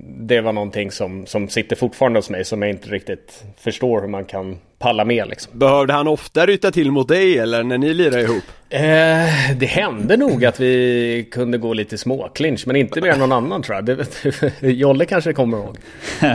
[0.00, 4.08] det var någonting som, som sitter fortfarande hos mig som jag inte riktigt förstår hur
[4.08, 5.58] man kan palla med liksom.
[5.58, 8.44] Behövde han ofta ryta till mot dig eller när ni lirade ihop?
[8.68, 13.32] Eh, det hände nog att vi kunde gå lite småclinch, men inte mer än någon
[13.32, 13.84] annan tror jag.
[13.84, 14.06] Det,
[14.70, 15.76] Jolle kanske kommer ihåg.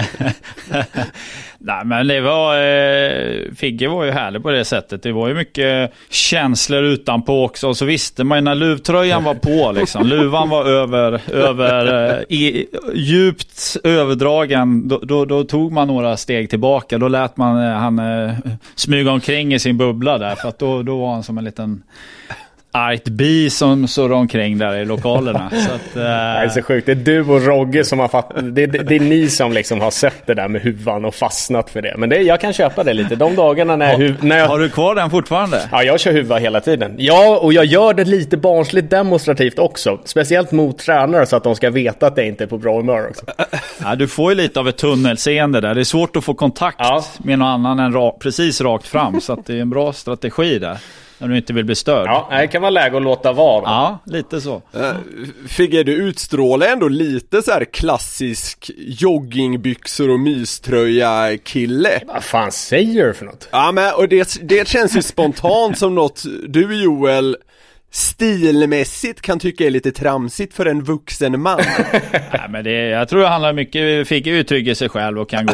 [1.59, 2.55] Nej men det var...
[2.55, 5.03] Eh, Figge var ju härlig på det sättet.
[5.03, 7.67] Det var ju mycket känslor utanpå också.
[7.67, 10.03] Och så visste man ju när luvtröjan var på liksom.
[10.07, 14.87] Luvan var över, över eh, i, djupt överdragen.
[14.87, 16.97] Då, då, då, tog man några steg tillbaka.
[16.97, 18.33] Då lät man eh, han eh,
[18.75, 20.35] smyga omkring i sin bubbla där.
[20.35, 21.83] För att då, då var han som en liten
[22.77, 25.49] argt bi som surrar omkring där i lokalerna.
[25.67, 26.03] så att, uh...
[26.03, 26.85] Det är så sjukt.
[26.85, 28.55] Det är du och Rogge som har fattat.
[28.55, 31.69] Det, det, det, är ni som liksom har sett det där med huvan och fastnat
[31.69, 31.95] för det.
[31.97, 33.15] Men det, jag kan köpa det lite.
[33.15, 34.47] De dagarna när, har, huv, när jag...
[34.47, 35.61] Har du kvar den fortfarande?
[35.71, 36.95] Ja, jag kör huva hela tiden.
[36.97, 39.99] Ja, och jag gör det lite barnsligt demonstrativt också.
[40.05, 43.07] Speciellt mot tränare så att de ska veta att det inte är på bra humör
[43.09, 43.25] också.
[43.83, 45.75] Ja, du får ju lite av ett tunnelseende där.
[45.75, 47.05] Det är svårt att få kontakt ja.
[47.17, 49.21] med någon annan än ra precis rakt fram.
[49.21, 50.77] Så det är en bra strategi där.
[51.17, 52.07] När du inte vill bli störd.
[52.07, 53.63] Ja, det kan vara läge att låta vara.
[53.63, 54.55] Ja, lite så.
[54.55, 54.93] Uh,
[55.47, 62.01] Figge, du utstrålar ändå lite så här klassisk joggingbyxor och myströja kille.
[62.07, 63.49] Vad fan säger du för något?
[63.51, 67.37] Ja, men och det, det känns ju spontant som något du Joel
[67.91, 71.59] stilmässigt kan tycka är lite tramsigt för en vuxen man.
[72.11, 75.53] Nej, men det, jag tror det handlar mycket, Figge uttrycker sig själv och kan gå,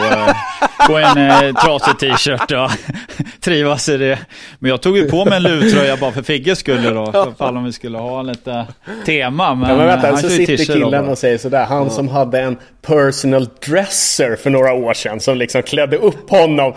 [0.87, 2.71] gå en eh, trasig t-shirt och
[3.41, 4.19] trivas i det.
[4.59, 7.57] Men jag tog ju på mig en luvtröja bara för Figges skull då, för fall
[7.57, 8.67] om vi skulle ha lite
[9.05, 9.55] tema.
[9.55, 11.89] Men, ja, men vänta, så sitter killen och säger sådär, han ja.
[11.89, 16.73] som hade en personal dresser för några år sedan som liksom klädde upp honom.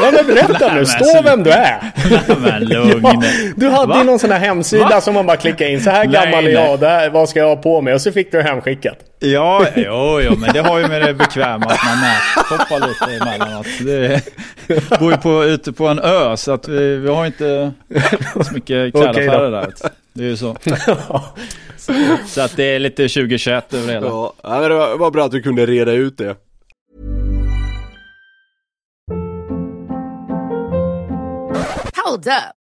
[0.00, 1.92] Ja men berätta nu, stå vem du är.
[2.10, 3.00] Nej, men lugn.
[3.02, 3.22] Ja,
[3.56, 4.93] du hade ju någon sån här hemsida Va?
[5.00, 7.56] Som man bara klickade in, så här gammal är jag, där, vad ska jag ha
[7.56, 7.94] på mig?
[7.94, 8.98] Och så fick du det hemskickat.
[9.18, 13.66] Ja, jo, jo, men det har ju med det bekväma att man hoppar lite emellanåt.
[13.80, 17.72] Det bor ju på, ute på en ö så att vi, vi har inte
[18.44, 19.72] så mycket klädaffärer där.
[20.12, 20.56] Det är ju så.
[22.26, 24.06] så att det är lite 2021 över hela.
[24.06, 26.36] Ja, det var, var bra att du kunde reda ut det.
[32.04, 32.63] Hold up.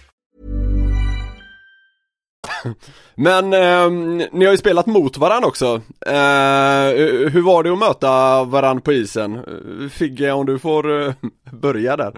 [3.15, 3.89] Men eh,
[4.31, 5.81] ni har ju spelat mot varandra också.
[6.05, 6.87] Eh,
[7.31, 9.45] hur var det att möta varandra på isen?
[9.93, 11.13] Figge, om du får eh,
[11.51, 12.13] börja där.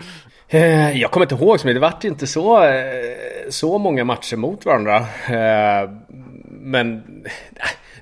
[0.49, 2.71] Eh, jag kommer inte ihåg, men det vart inte så, eh,
[3.49, 4.97] så många matcher mot varandra.
[5.27, 5.89] Eh,
[6.49, 7.03] men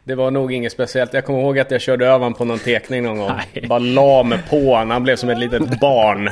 [0.04, 1.14] det var nog inget speciellt.
[1.14, 3.32] Jag kommer ihåg att jag körde över honom på någon tekning någon gång.
[3.54, 3.68] Nej.
[3.68, 4.90] Bara la mig på honom.
[4.92, 6.30] Han blev som ett litet barn.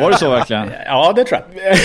[0.00, 0.70] Var det så verkligen?
[0.86, 1.76] Ja, det tror jag.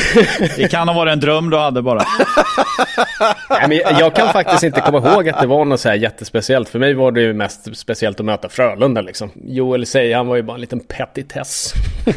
[0.58, 2.02] Det kan ha varit en dröm du hade bara.
[3.50, 6.70] Nej, men jag kan faktiskt inte komma ihåg att det var något så här jättespeciellt.
[6.70, 9.32] För mig var det ju mest speciellt att möta Frölunda liksom.
[9.36, 11.74] Joel säger han var ju bara en liten petitess.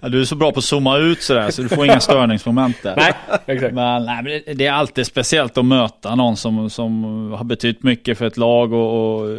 [0.00, 2.82] ja, du är så bra på att zooma ut sådär så du får inga störningsmoment
[2.82, 2.96] där.
[2.96, 3.12] Nej,
[3.46, 3.74] exakt.
[3.74, 8.18] Men, nej, men det är alltid speciellt att möta någon som, som har betytt mycket
[8.18, 9.38] för ett lag och, och eh,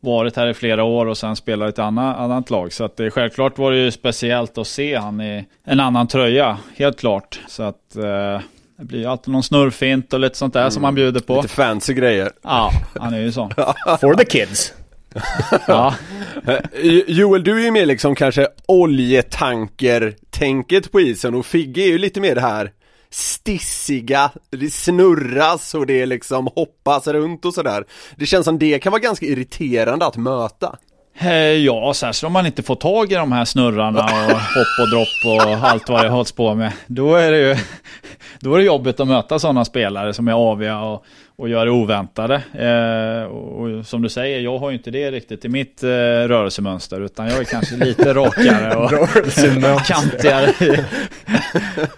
[0.00, 2.72] varit här i flera år och sen spelar ett annat, annat lag.
[2.72, 6.58] Så att det, självklart var det ju speciellt att se han i en annan tröja,
[6.76, 7.40] helt klart.
[7.48, 8.40] Så att eh,
[8.80, 10.70] det blir alltid någon snurrfint och lite sånt där mm.
[10.70, 11.42] som han bjuder på.
[11.42, 12.32] Lite fancy grejer.
[12.42, 13.50] Ja, han är ju sån.
[14.00, 14.72] For the kids.
[15.66, 15.94] ja.
[16.46, 16.58] Eh,
[17.06, 22.20] Joel, du är ju mer liksom kanske oljetanker-tänket på isen och Figge är ju lite
[22.20, 22.72] mer det här
[23.10, 27.84] stissiga, det snurras och det liksom hoppas runt och sådär.
[28.16, 30.76] Det känns som det kan vara ganska irriterande att möta.
[31.18, 34.90] Eh, ja, särskilt om man inte får tag i de här snurrarna och hopp och
[34.90, 36.72] dropp och allt vad jag hålls på med.
[36.86, 37.56] Då är det ju
[38.40, 41.04] då är det jobbigt att möta sådana spelare som är aviga och,
[41.40, 42.34] och gör det oväntade.
[42.52, 47.00] Eh, och, som du säger, jag har ju inte det riktigt i mitt eh, rörelsemönster
[47.00, 48.76] utan jag är kanske lite rakare
[49.74, 50.54] och kantigare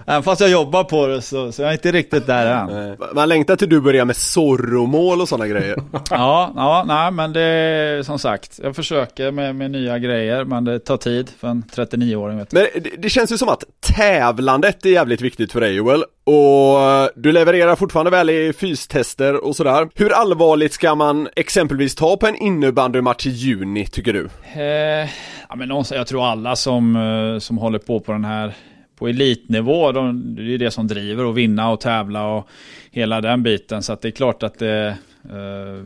[0.07, 2.97] Även fast jag jobbar på det så, så jag är inte riktigt där än.
[3.15, 5.77] Man längtar till du börjar med Zorro-mål och sådana grejer.
[6.11, 10.65] ja, ja, nej men det är som sagt, jag försöker med, med nya grejer men
[10.65, 12.39] det tar tid för en 39-åring.
[12.39, 16.05] Vet Men det, det känns ju som att tävlandet är jävligt viktigt för dig Joel.
[16.25, 19.89] Och eh, du levererar fortfarande väl i fystester och sådär.
[19.95, 24.29] Hur allvarligt ska man exempelvis ta på en innebandymatch i juni tycker du?
[24.61, 25.11] Eh,
[25.49, 28.55] ja, men någonstans, jag tror alla som, eh, som håller på på den här
[28.99, 32.49] på elitnivå, de, det är det som driver att vinna och tävla och
[32.91, 33.83] hela den biten.
[33.83, 35.85] Så att det är klart att det, eh,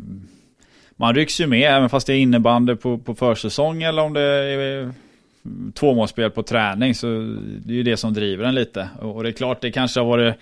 [0.96, 4.20] man rycks ju med även fast det är innebandy på, på försäsong eller om det
[4.20, 4.92] är
[5.74, 6.94] tvåmålsspel på träning.
[6.94, 7.06] Så
[7.64, 8.88] det är ju det som driver en lite.
[9.00, 10.34] Och, och det är klart det kanske har varit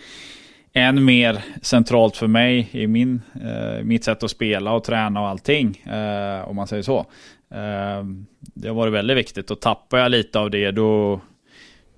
[0.73, 5.29] än mer centralt för mig i min, eh, mitt sätt att spela och träna och
[5.29, 5.77] allting.
[5.77, 6.99] Eh, om man säger så.
[7.51, 8.05] Eh,
[8.39, 11.21] det har varit väldigt viktigt och tappar jag lite av det då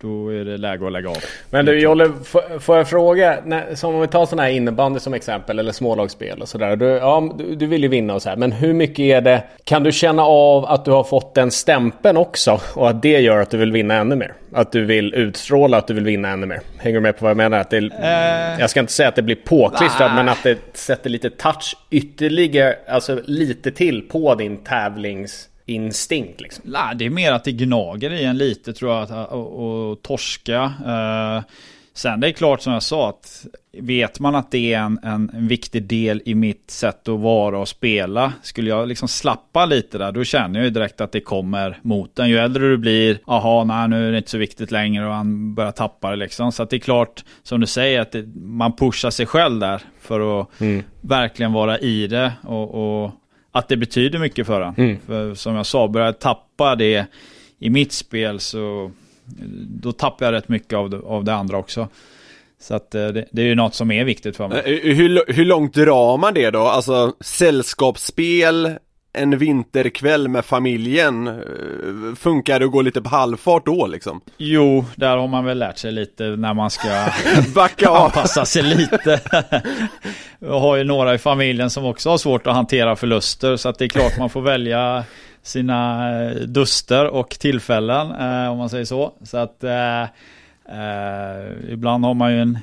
[0.00, 1.16] då är det läge att lägga av.
[1.50, 2.12] Men du Jolle,
[2.60, 3.38] får jag fråga?
[3.44, 6.76] När, som om vi tar sådana här innebandy som exempel eller smålagsspel och sådär.
[6.76, 8.36] Du, ja, du, du, vill ju vinna och så här.
[8.36, 9.42] Men hur mycket är det?
[9.64, 12.60] Kan du känna av att du har fått den stämpeln också?
[12.74, 14.34] Och att det gör att du vill vinna ännu mer?
[14.52, 16.60] Att du vill utstråla att du vill vinna ännu mer?
[16.78, 17.58] Hänger du med på vad jag menar?
[17.58, 21.10] Att det, eh, jag ska inte säga att det blir påklistrat men att det sätter
[21.10, 26.64] lite touch ytterligare, alltså lite till på din tävlings instinkt liksom?
[26.66, 30.64] Nej, det är mer att det gnager i en lite tror jag, att och, torska.
[30.64, 31.44] Uh,
[31.94, 33.46] sen det är klart som jag sa att
[33.78, 37.58] vet man att det är en, en, en, viktig del i mitt sätt att vara
[37.58, 38.32] och spela.
[38.42, 42.18] Skulle jag liksom slappa lite där, då känner jag ju direkt att det kommer mot
[42.18, 42.28] en.
[42.28, 45.54] Ju äldre du blir, aha, nej nu är det inte så viktigt längre och han
[45.54, 46.52] börjar tappa det liksom.
[46.52, 49.82] Så att det är klart, som du säger, att det, man pushar sig själv där
[50.00, 50.82] för att mm.
[51.00, 53.10] verkligen vara i det och, och
[53.58, 54.74] att det betyder mycket för honom.
[54.78, 54.96] Mm.
[55.06, 57.06] För som jag sa, börjar jag tappa det
[57.58, 58.90] i mitt spel så
[59.68, 61.88] då tappar jag rätt mycket av det, av det andra också.
[62.60, 64.58] Så att eh, det, det, är ju något som är viktigt för mig.
[64.58, 66.60] Eh, hur, hur långt drar man det då?
[66.60, 68.78] Alltså sällskapsspel,
[69.16, 71.34] en vinterkväll med familjen, eh,
[72.16, 74.20] funkar det att gå lite på halvfart då liksom?
[74.36, 76.88] Jo, där har man väl lärt sig lite när man ska
[77.54, 77.96] Backa av.
[77.96, 79.20] anpassa sig lite.
[80.38, 83.78] Jag har ju några i familjen som också har svårt att hantera förluster, så att
[83.78, 85.04] det är klart man får välja
[85.42, 89.12] sina eh, duster och tillfällen, eh, om man säger så.
[89.22, 92.58] Så att eh, eh, ibland har man ju en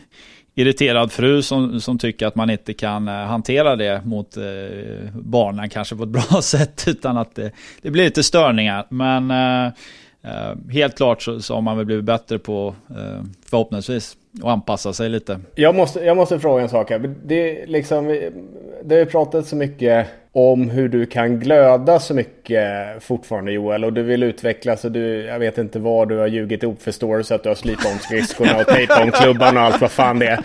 [0.55, 4.43] irriterad fru som, som tycker att man inte kan eh, hantera det mot eh,
[5.13, 7.51] barnen kanske på ett bra sätt utan att det,
[7.81, 8.87] det blir lite störningar.
[8.89, 9.73] Men eh,
[10.23, 14.93] Eh, helt klart så, så har man väl blivit bättre på eh, förhoppningsvis och anpassa
[14.93, 15.39] sig lite.
[15.55, 17.15] Jag måste, jag måste fråga en sak här.
[17.25, 18.07] Det, liksom,
[18.83, 22.67] det har ju pratat så mycket om hur du kan glöda så mycket
[23.03, 26.63] fortfarande Joel och du vill utvecklas och du, jag vet inte vad du har ljugit
[26.63, 29.63] ihop för story så att du har slipat om skridskorna och tejpat om klubban och
[29.63, 30.39] allt vad fan det är.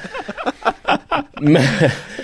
[1.41, 1.63] Men,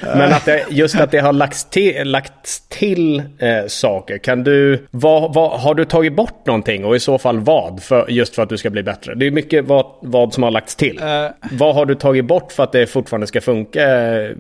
[0.03, 4.19] men att det, just att det har lagts till, lagts till eh, saker.
[4.19, 7.83] Kan du, vad, vad, har du tagit bort någonting och i så fall vad?
[7.83, 9.15] För, just för att du ska bli bättre.
[9.15, 10.99] Det är mycket vad, vad som har lagts till.
[10.99, 14.31] Uh, vad har du tagit bort för att det fortfarande ska funka eh,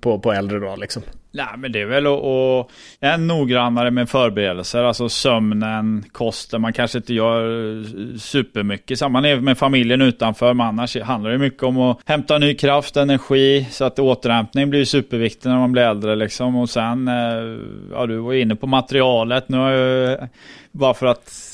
[0.00, 1.02] på, på äldre dagar liksom?
[1.32, 2.70] Nej men det är väl att, att
[3.00, 7.84] är noggrannare med förberedelser, alltså sömnen, kosten, man kanske inte gör eh,
[8.18, 9.10] supermycket.
[9.10, 12.96] Man är med familjen utanför, men annars handlar det mycket om att hämta ny kraft,
[12.96, 16.56] energi, så att återhämtning blir superviktigt när man blir äldre liksom.
[16.56, 17.58] Och sen, eh,
[17.92, 20.28] ja du var inne på materialet, nu har jag
[20.72, 21.49] bara för att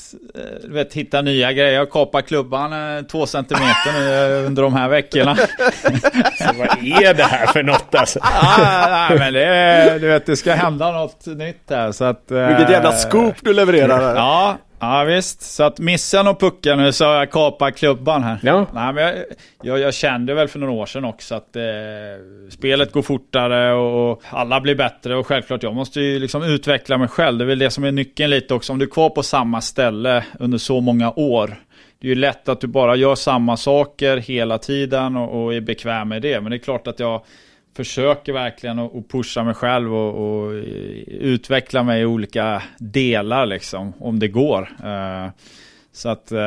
[0.63, 1.73] vet, hitta nya grejer.
[1.73, 5.35] Jag kapar klubban eh, två centimeter nu eh, under de här veckorna.
[6.37, 6.67] Så vad
[7.03, 8.19] är det här för något alltså?
[8.21, 11.91] ah, nej, men det, du vet, det ska hända något nytt här.
[11.91, 14.15] Så att, Vilket jävla scoop du levererar här.
[14.15, 18.39] Ja, Ja visst, så att missa och pucka nu så har jag kapat klubban här.
[18.43, 18.65] Ja.
[18.73, 19.15] Nej, men jag,
[19.61, 21.63] jag, jag, kände väl för några år sedan också att eh,
[22.49, 27.07] spelet går fortare och, alla blir bättre och självklart jag måste ju liksom utveckla mig
[27.07, 27.37] själv.
[27.37, 28.73] Det är väl det som är nyckeln lite också.
[28.73, 31.55] Om du är kvar på samma ställe under så många år.
[31.99, 35.61] Det är ju lätt att du bara gör samma saker hela tiden och, och är
[35.61, 36.41] bekväm med det.
[36.41, 37.21] Men det är klart att jag
[37.77, 40.51] försöker verkligen att pusha mig själv och, och,
[41.07, 44.69] utveckla mig i olika delar liksom, om det går.
[44.83, 45.29] Eh,
[45.91, 46.37] så att eh,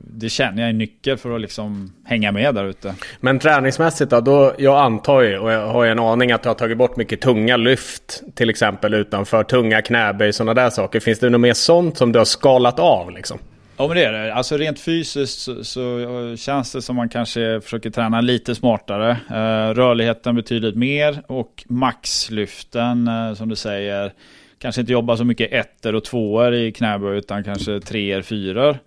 [0.00, 2.94] det känner jag är nyckel för att liksom hänga med där ute.
[3.20, 4.54] Men träningsmässigt då, då?
[4.58, 7.20] Jag antar ju och jag har ju en aning att du har tagit bort mycket
[7.20, 8.22] tunga lyft.
[8.34, 11.00] Till exempel utanför tunga knäböj, sådana där saker.
[11.00, 13.38] Finns det något mer sånt som du har skalat av liksom?
[13.80, 14.34] Ja men det är det.
[14.34, 19.10] Alltså rent fysiskt så, så eh, känns det som man kanske försöker träna lite smartare.
[19.10, 24.12] Eh, rörligheten betydligt mer och maxlyften eh, som du säger.
[24.58, 28.78] Kanske inte jobba så mycket ettor och tvåor i knäböj utan kanske treor, fyror.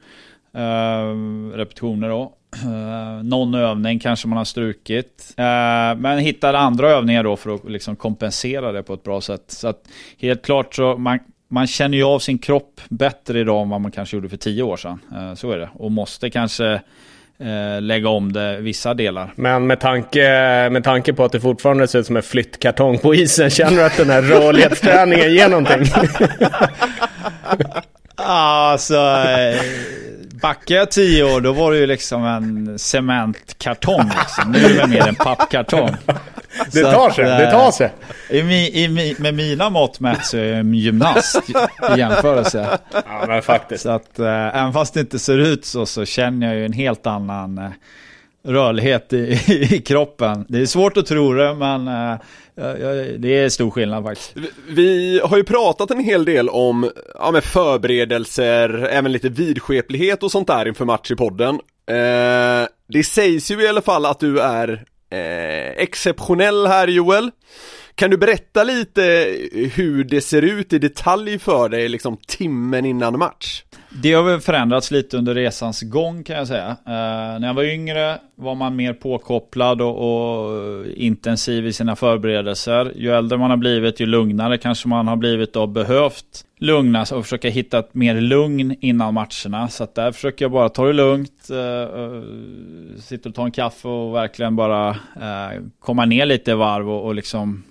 [1.55, 2.33] Repetitioner då.
[2.65, 5.35] Uh, någon övning kanske man har strukit.
[5.39, 9.43] Uh, men hittar andra övningar då för att liksom kompensera det på ett bra sätt.
[9.47, 9.87] Så att
[10.17, 11.19] helt klart så man,
[11.52, 14.64] man känner ju av sin kropp bättre idag än vad man kanske gjorde för tio
[14.64, 14.99] år sedan.
[15.16, 15.70] Uh, så är det.
[15.74, 16.82] Och måste kanske
[17.80, 19.34] lägga om det vissa delar.
[19.36, 20.20] Men med tanke,
[20.72, 23.84] med tanke på att det fortfarande ser ut som en flyttkartong på isen, känner du
[23.84, 25.86] att den här rörlighetsträningen ger någonting?
[28.16, 28.95] alltså,
[30.41, 34.11] backar jag tio år då var det ju liksom en cementkartong.
[34.19, 34.51] Liksom.
[34.51, 35.89] Nu är det mer en pappkartong.
[36.71, 37.93] Det tar sig, det tar sig.
[38.29, 38.39] I,
[38.83, 41.53] i, med mina mått mätt så är jag en gymnast i
[41.99, 42.79] jämförelse.
[42.91, 43.83] Ja men faktiskt.
[43.83, 46.73] Så att äh, även fast det inte ser ut så så känner jag ju en
[46.73, 47.69] helt annan äh,
[48.43, 50.45] rörlighet i, i, kroppen.
[50.49, 52.17] Det är svårt att tro det men äh,
[53.17, 54.35] det är stor skillnad faktiskt.
[54.67, 60.31] Vi har ju pratat en hel del om ja, med förberedelser, även lite vidskeplighet och
[60.31, 61.59] sånt där inför match i podden.
[61.89, 67.31] Eh, det sägs ju i alla fall att du är eh, exceptionell här Joel.
[67.95, 69.01] Kan du berätta lite
[69.73, 73.63] hur det ser ut i detalj för dig liksom timmen innan match?
[73.93, 76.69] Det har väl förändrats lite under resans gång kan jag säga.
[76.69, 82.91] Uh, när jag var yngre var man mer påkopplad och, och, intensiv i sina förberedelser.
[82.95, 87.23] Ju äldre man har blivit, ju lugnare kanske man har blivit och behövt lugnas och
[87.23, 89.67] försöka hitta ett mer lugn innan matcherna.
[89.69, 92.21] Så att där försöker jag bara ta det lugnt, uh,
[92.99, 97.05] sitta och ta en kaffe och verkligen bara uh, komma ner lite i varv och,
[97.05, 97.63] och liksom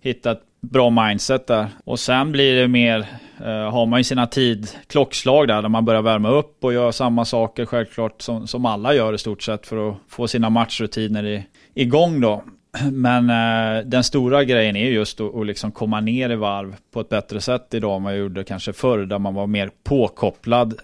[0.00, 1.66] hitta ett bra mindset där.
[1.84, 3.06] Och sen blir det mer,
[3.40, 6.90] eh, har man ju sina tid, klockslag där, där man börjar värma upp och gör
[6.90, 11.24] samma saker självklart som, som alla gör i stort sett för att få sina matchrutiner
[11.26, 12.44] i, igång då.
[12.92, 17.00] Men eh, den stora grejen är just att, att liksom komma ner i varv på
[17.00, 20.74] ett bättre sätt idag än vad jag gjorde kanske förr, där man var mer påkopplad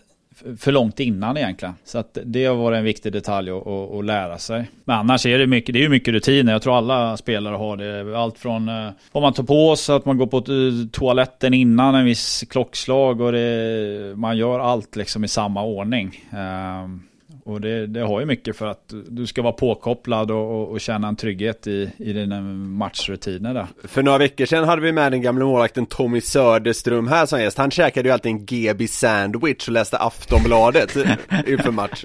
[0.58, 1.74] för långt innan egentligen.
[1.84, 4.70] Så att det har varit en viktig detalj att, att, att, lära sig.
[4.84, 6.52] Men annars är det mycket, det är mycket rutiner.
[6.52, 8.18] Jag tror alla spelare har det.
[8.18, 11.94] Allt från eh, vad man tar på sig, att man går på eh, toaletten innan
[11.94, 16.28] en viss klockslag och det, man gör allt liksom i samma ordning.
[16.30, 17.02] Um,
[17.44, 20.80] och det, det, har ju mycket för att du ska vara påkopplad och, och, och
[20.80, 23.66] känna en trygghet i, i dina matchrutiner där.
[23.84, 27.58] För några veckor sedan hade vi med den gamla målvakten Tommy Söderström här som gäst.
[27.58, 30.96] Han käkade ju alltid en GB sandwich och läste Aftonbladet
[31.46, 32.04] inför match.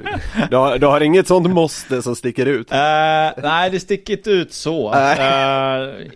[0.49, 2.71] Du har, du har inget sånt måste som sticker ut?
[2.71, 2.77] Uh,
[3.43, 4.89] nej, det sticker inte ut så.
[4.89, 4.95] Uh,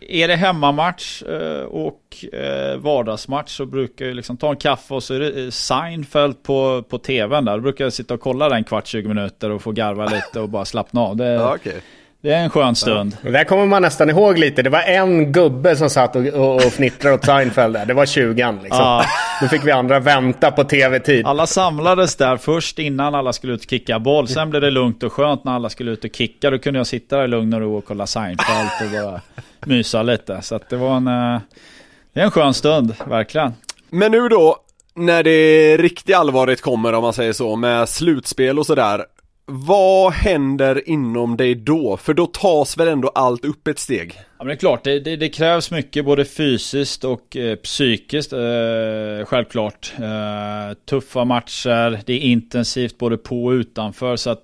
[0.02, 1.64] är det hemmamatch uh,
[2.12, 6.44] och eh, vardagsmatch så brukar jag liksom ta en kaffe och så är det Seinfeld
[6.44, 7.54] på, på tvn där.
[7.54, 10.50] Då brukar jag sitta och kolla den kvart, 20 minuter och få garva lite och
[10.50, 11.16] bara slappna av.
[11.16, 11.74] Det, okay.
[12.22, 13.18] det är en skön stund.
[13.24, 13.32] Ja.
[13.32, 14.62] Där kommer man nästan ihåg lite.
[14.62, 17.86] Det var en gubbe som satt och, och, och fnittrade åt Seinfeld där.
[17.86, 18.68] Det var 20 liksom.
[18.70, 19.06] Ja.
[19.42, 21.26] Då fick vi andra vänta på tv-tid.
[21.26, 24.28] Alla samlades där först innan alla skulle ut och kicka boll.
[24.28, 26.50] Sen blev det lugnt och skönt när alla skulle ut och kicka.
[26.50, 29.22] Då kunde jag sitta där i lugn och ro och kolla Seinfeld och bara
[29.66, 30.42] mysa lite.
[30.42, 31.40] Så att det var en...
[32.14, 33.54] Det är en skön stund, verkligen.
[33.90, 34.58] Men nu då,
[34.96, 39.06] när det riktigt allvarligt kommer om man säger så, med slutspel och sådär.
[39.46, 41.98] Vad händer inom dig då?
[41.98, 44.14] För då tas väl ändå allt upp ett steg?
[44.18, 48.34] Ja men det är klart, det, det, det krävs mycket både fysiskt och eh, psykiskt
[48.34, 54.44] eh, Självklart eh, Tuffa matcher, det är intensivt både på och utanför så att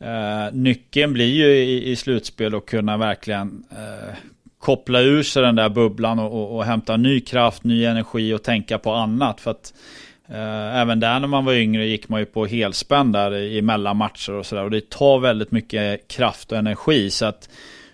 [0.00, 4.14] eh, Nyckeln blir ju i, i slutspel att kunna verkligen eh,
[4.62, 8.42] koppla ur sig den där bubblan och, och, och hämta ny kraft, ny energi och
[8.42, 9.40] tänka på annat.
[9.40, 9.74] För att
[10.28, 14.32] eh, även där när man var yngre gick man ju på helspänn där i matcher
[14.32, 14.64] och sådär.
[14.64, 17.10] Och det tar väldigt mycket kraft och energi.
[17.10, 17.48] Så att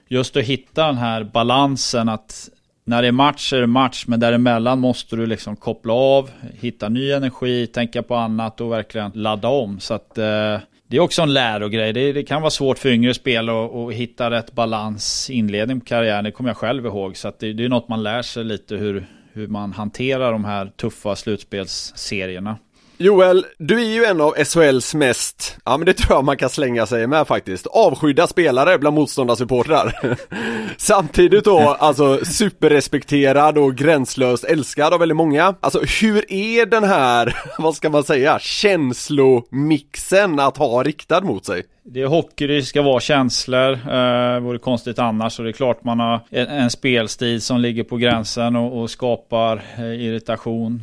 [0.08, 2.48] just att hitta den här balansen att
[2.84, 6.88] när det är match är det match, men däremellan måste du liksom koppla av, hitta
[6.88, 9.80] ny energi, tänka på annat och verkligen ladda om.
[9.80, 10.58] Så att eh,
[10.88, 11.92] det är också en lärogrej.
[11.92, 15.86] Det, det kan vara svårt för yngre spelare att, att hitta rätt balans inledning på
[15.86, 16.24] karriären.
[16.24, 17.16] Det kommer jag själv ihåg.
[17.16, 20.66] Så det, det, är något man lär sig lite hur, hur man hanterar de här
[20.66, 22.58] tuffa slutspelsserierna.
[23.00, 26.50] Joel, du är ju en av SHLs mest, ja men det tror jag man kan
[26.50, 30.16] slänga sig med faktiskt, avskydda spelare bland motståndarsupportrar.
[30.76, 35.54] Samtidigt då, alltså superrespekterad och gränslöst älskad av väldigt många.
[35.60, 41.62] Alltså hur är den här, vad ska man säga, känslomixen att ha riktad mot sig?
[41.82, 43.72] Det är hockey, det ska vara känslor.
[43.72, 45.38] Eh, vore konstigt annars.
[45.38, 48.90] Och det är klart man har en, en spelstil som ligger på gränsen och, och
[48.90, 50.82] skapar eh, irritation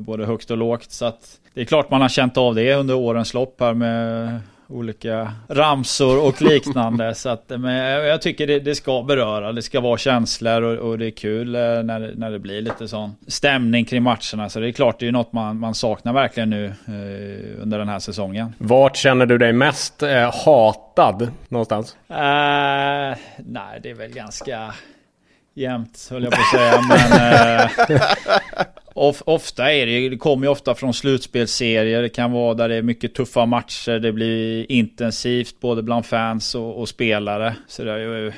[0.00, 0.90] både högt och lågt.
[0.90, 4.40] Så att det är klart man har känt av det under årens lopp här med
[4.70, 7.14] olika ramsor och liknande.
[7.14, 10.98] så att, men jag tycker det, det, ska beröra, det ska vara känslor och, och,
[10.98, 14.48] det är kul eh, när, när det blir lite sån stämning kring matcherna.
[14.48, 17.88] Så det är klart, det är något man, man saknar verkligen nu eh, under den
[17.88, 18.54] här säsongen.
[18.58, 21.96] Vart känner du dig mest eh, hatad någonstans?
[22.10, 22.16] Uh,
[23.38, 24.74] nej, det är väl ganska
[25.54, 26.80] jämnt höll jag på att säga.
[26.88, 27.12] Men,
[27.90, 28.00] eh,
[29.00, 32.02] of, ofta är det, det kommer ju ofta från slutspelsserier.
[32.02, 33.98] Det kan vara där det är mycket tuffa matcher.
[33.98, 37.56] Det blir intensivt både bland fans och, och spelare.
[37.68, 38.32] Så det är ju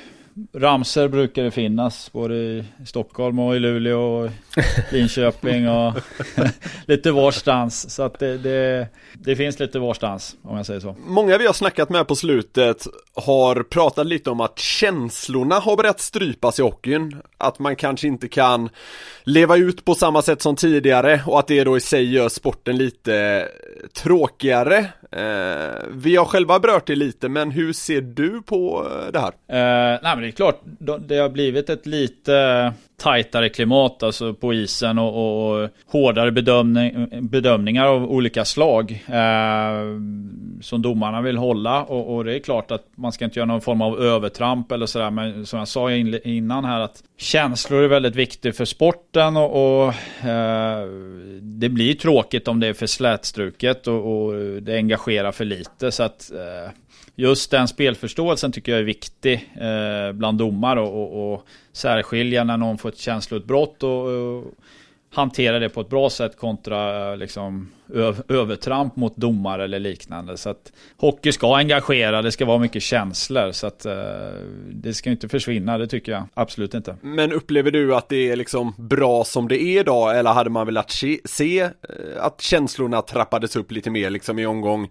[0.54, 4.30] Ramser brukar det finnas både i Stockholm och i Luleå och
[4.92, 5.94] Linköping och
[6.86, 7.94] lite varstans.
[7.94, 10.96] Så att det, det, det, finns lite varstans om jag säger så.
[11.06, 16.00] Många vi har snackat med på slutet har pratat lite om att känslorna har börjat
[16.00, 17.22] strypas i hockeyn.
[17.38, 18.68] Att man kanske inte kan
[19.24, 22.76] leva ut på samma sätt som tidigare och att det då i sig gör sporten
[22.76, 23.48] lite
[23.94, 24.78] tråkigare.
[25.12, 29.28] Eh, vi har själva berört det lite, men hur ser du på eh, det här?
[29.28, 30.60] Eh, nej, men det är klart,
[31.06, 32.72] det har blivit ett lite
[33.02, 40.00] tajtare klimat alltså på isen och, och hårdare bedömning, bedömningar av olika slag eh,
[40.60, 41.82] som domarna vill hålla.
[41.82, 44.86] Och, och, det är klart att man ska inte göra någon form av övertramp eller
[44.86, 45.10] sådär.
[45.10, 49.88] Men som jag sa innan här att känslor är väldigt viktigt för sporten och, och
[50.28, 50.86] eh,
[51.40, 54.32] det blir tråkigt om det är för slätstruket och, och
[54.62, 55.92] det engagerar för lite.
[55.92, 56.72] Så att eh,
[57.16, 62.56] just den spelförståelsen tycker jag är viktig eh, bland domare och, och, och särskilja när
[62.56, 64.44] någon får ett känsloutbrott och, och
[65.14, 67.70] hantera det på ett bra sätt kontra eh, liksom,
[68.28, 70.36] övertramp mot domare eller liknande.
[70.36, 73.52] Så att hockey ska engagera, det ska vara mycket känslor.
[73.52, 73.94] Så att eh,
[74.70, 76.96] det ska inte försvinna, det tycker jag absolut inte.
[77.00, 80.66] Men upplever du att det är liksom bra som det är idag eller hade man
[80.66, 81.70] velat se, se eh,
[82.20, 84.90] att känslorna trappades upp lite mer liksom i omgång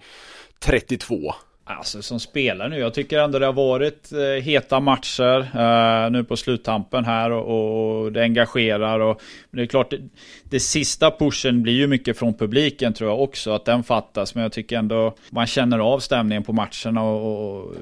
[0.59, 1.33] 32?
[1.77, 6.23] Alltså som spelare nu, jag tycker ändå det har varit eh, heta matcher eh, nu
[6.23, 9.99] på sluttampen här och, och det engagerar och det är klart det,
[10.43, 14.43] det, sista pushen blir ju mycket från publiken tror jag också att den fattas men
[14.43, 17.75] jag tycker ändå man känner av stämningen på matcherna och, och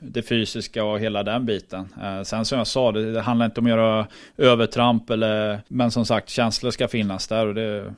[0.00, 1.88] det fysiska och hela den biten.
[2.02, 4.06] Eh, sen som jag sa, det, det handlar inte om att göra
[4.36, 7.94] övertramp eller men som sagt känslor ska finnas där och det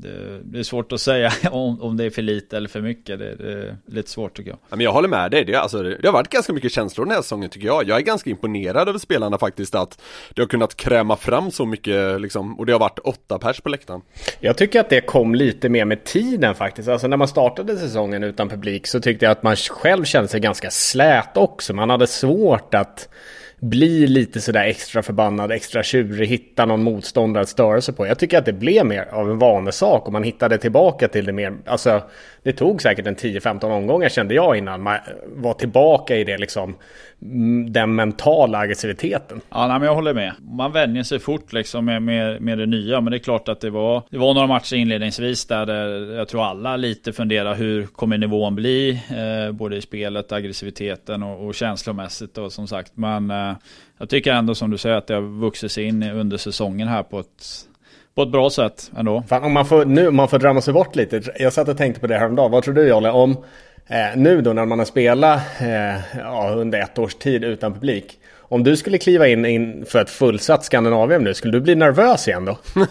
[0.00, 3.18] det, det, är svårt att säga om, om det är för lite eller för mycket.
[3.18, 4.58] Det, det är lite svårt tycker jag.
[4.68, 5.44] Ja, men jag håller med dig.
[5.44, 7.88] Det, alltså, det har varit ganska mycket känslor den här säsongen tycker jag.
[7.88, 10.02] Jag är ganska imponerad över spelarna faktiskt att
[10.34, 13.68] det har kunnat kräma fram så mycket liksom, och det har varit åtta pers på
[13.68, 14.00] läktaren.
[14.40, 16.88] Jag tycker att det kom lite mer med tiden faktiskt.
[16.88, 20.40] Alltså när man startade säsongen utan publik så tyckte jag att man själv kände sig
[20.40, 21.74] ganska slät också.
[21.74, 23.08] Man hade svårt att
[23.60, 28.06] bli lite sådär extra förbannad, extra tjurig, hitta någon motståndare att störa sig på.
[28.06, 31.32] Jag tycker att det blev mer av en vanesak och man hittade tillbaka till det
[31.32, 31.56] mer.
[31.66, 32.02] Alltså,
[32.42, 36.76] det tog säkert en 10-15 omgångar kände jag innan man var tillbaka i det liksom
[37.68, 39.40] den mentala aggressiviteten.
[39.50, 40.32] Ja, nej, men jag håller med.
[40.40, 43.00] Man vänjer sig fort liksom med, med, med det nya.
[43.00, 46.28] Men det är klart att det var, det var några matcher inledningsvis där det, jag
[46.28, 48.90] tror alla lite funderar hur kommer nivån bli?
[48.90, 52.92] Eh, både i spelet, aggressiviteten och, och känslomässigt och som sagt.
[52.94, 53.52] Men eh,
[53.98, 57.02] jag tycker ändå som du säger att det har vuxit sig in under säsongen här
[57.02, 57.66] på ett
[58.14, 59.22] på ett bra sätt ändå.
[59.28, 61.22] Fan, om man får, nu, om man får drömma sig bort lite.
[61.38, 62.50] Jag satt och tänkte på det häromdagen.
[62.50, 63.10] Vad tror du Jolle?
[63.10, 63.36] Om
[63.92, 68.19] Eh, nu då när man har spelat eh, ja, under ett års tid utan publik.
[68.52, 72.28] Om du skulle kliva in, in för ett fullsatt Skandinavien nu, skulle du bli nervös
[72.28, 72.58] igen då?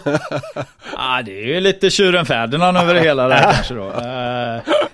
[0.96, 3.84] ah, det är ju lite tjuren Ferdinand över det hela där kanske då.
[3.84, 3.92] Uh,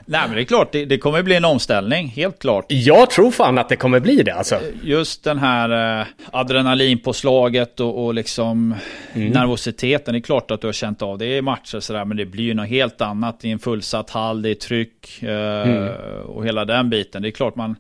[0.05, 2.65] nej men det är klart, det, det, kommer bli en omställning, helt klart.
[2.69, 4.61] Jag tror fan att det kommer bli det alltså.
[4.83, 8.75] Just den här uh, adrenalinpåslaget och, och liksom
[9.13, 9.29] mm.
[9.29, 10.15] nervositeten.
[10.15, 12.45] Det är klart att du har känt av det i matcher sådär, men det blir
[12.45, 15.89] ju något helt annat i en fullsatt hall, det är tryck uh, mm.
[16.27, 17.23] och hela den biten.
[17.23, 17.77] Det är klart man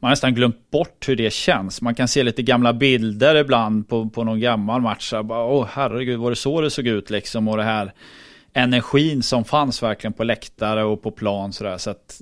[0.00, 1.82] man har nästan glömt bort hur det känns.
[1.82, 5.12] Man kan se lite gamla bilder ibland på, på någon gammal match.
[5.12, 7.48] Åh herregud, var det så det såg ut liksom?
[7.48, 7.92] Och det här
[8.56, 11.78] energin som fanns verkligen på läktare och på plan sådär.
[11.78, 12.20] Så att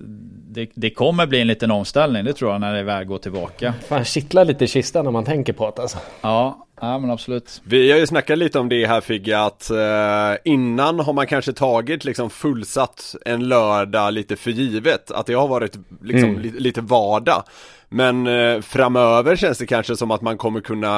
[0.49, 3.75] det, det kommer bli en liten omställning, det tror jag, när det väl går tillbaka.
[3.89, 5.99] Fan, kittlar lite i kistan när man tänker på det alltså.
[6.21, 7.63] Ja, ja men absolut.
[7.65, 11.53] Vi har ju snackat lite om det här Figge, att eh, innan har man kanske
[11.53, 15.11] tagit liksom fullsatt en lördag lite för givet.
[15.11, 16.43] Att det har varit liksom mm.
[16.43, 17.43] li, lite vardag.
[17.89, 20.89] Men eh, framöver känns det kanske som att man kommer kunna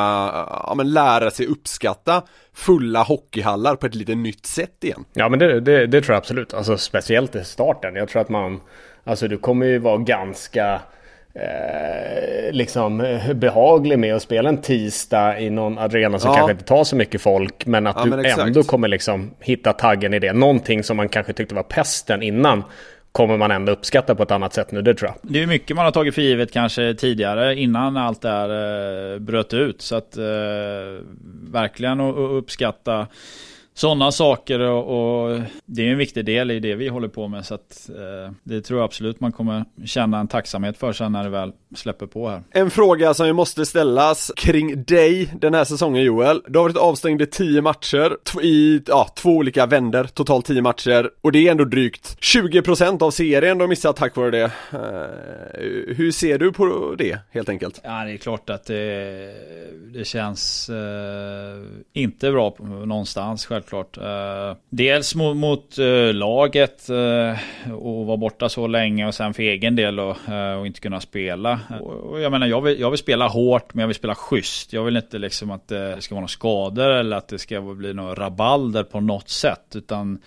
[0.66, 2.22] ja, men lära sig uppskatta
[2.54, 5.04] fulla hockeyhallar på ett lite nytt sätt igen.
[5.12, 6.54] Ja men det, det, det tror jag absolut.
[6.54, 7.96] Alltså speciellt i starten.
[7.96, 8.60] Jag tror att man,
[9.04, 10.80] alltså du kommer ju vara ganska
[11.34, 16.36] eh, liksom eh, behaglig med att spela en tisdag i någon arena som ja.
[16.36, 17.66] kanske inte tar så mycket folk.
[17.66, 20.32] Men att ja, du men ändå kommer liksom hitta taggen i det.
[20.32, 22.64] Någonting som man kanske tyckte var pesten innan
[23.16, 25.32] kommer man ändå uppskatta på ett annat sätt nu, det tror jag.
[25.32, 28.48] Det är mycket man har tagit för givet kanske tidigare innan allt det här
[29.14, 29.82] eh, bröt ut.
[29.82, 30.24] Så att eh,
[31.50, 33.06] verkligen att uppskatta
[33.76, 37.46] sådana saker och, och, det är en viktig del i det vi håller på med.
[37.46, 41.24] Så att, eh, det tror jag absolut man kommer känna en tacksamhet för sen när
[41.24, 42.42] det väl släpper på här.
[42.50, 46.42] En fråga som ju måste ställas kring dig den här säsongen Joel.
[46.48, 51.10] Du har varit avstängd i 10 matcher i ja, två olika vänder, totalt 10 matcher
[51.20, 54.44] och det är ändå drygt 20% av serien du missat tack vare det.
[54.44, 57.80] Uh, hur ser du på det helt enkelt?
[57.84, 59.34] Ja det är klart att det,
[59.94, 60.76] det känns uh,
[61.92, 63.65] inte bra någonstans självklart.
[63.72, 65.76] Uh, dels mot, mot
[66.12, 70.16] laget eh, och vara borta så länge och sen för egen del och,
[70.58, 71.60] och inte kunna spela.
[71.80, 74.72] Och jag menar, jag vill, jag vill spela hårt, men jag vill spela schysst.
[74.72, 77.94] Jag vill inte liksom att det ska vara några skador eller att det ska bli
[77.94, 79.72] några rabalder på något sätt.
[79.74, 80.18] Utan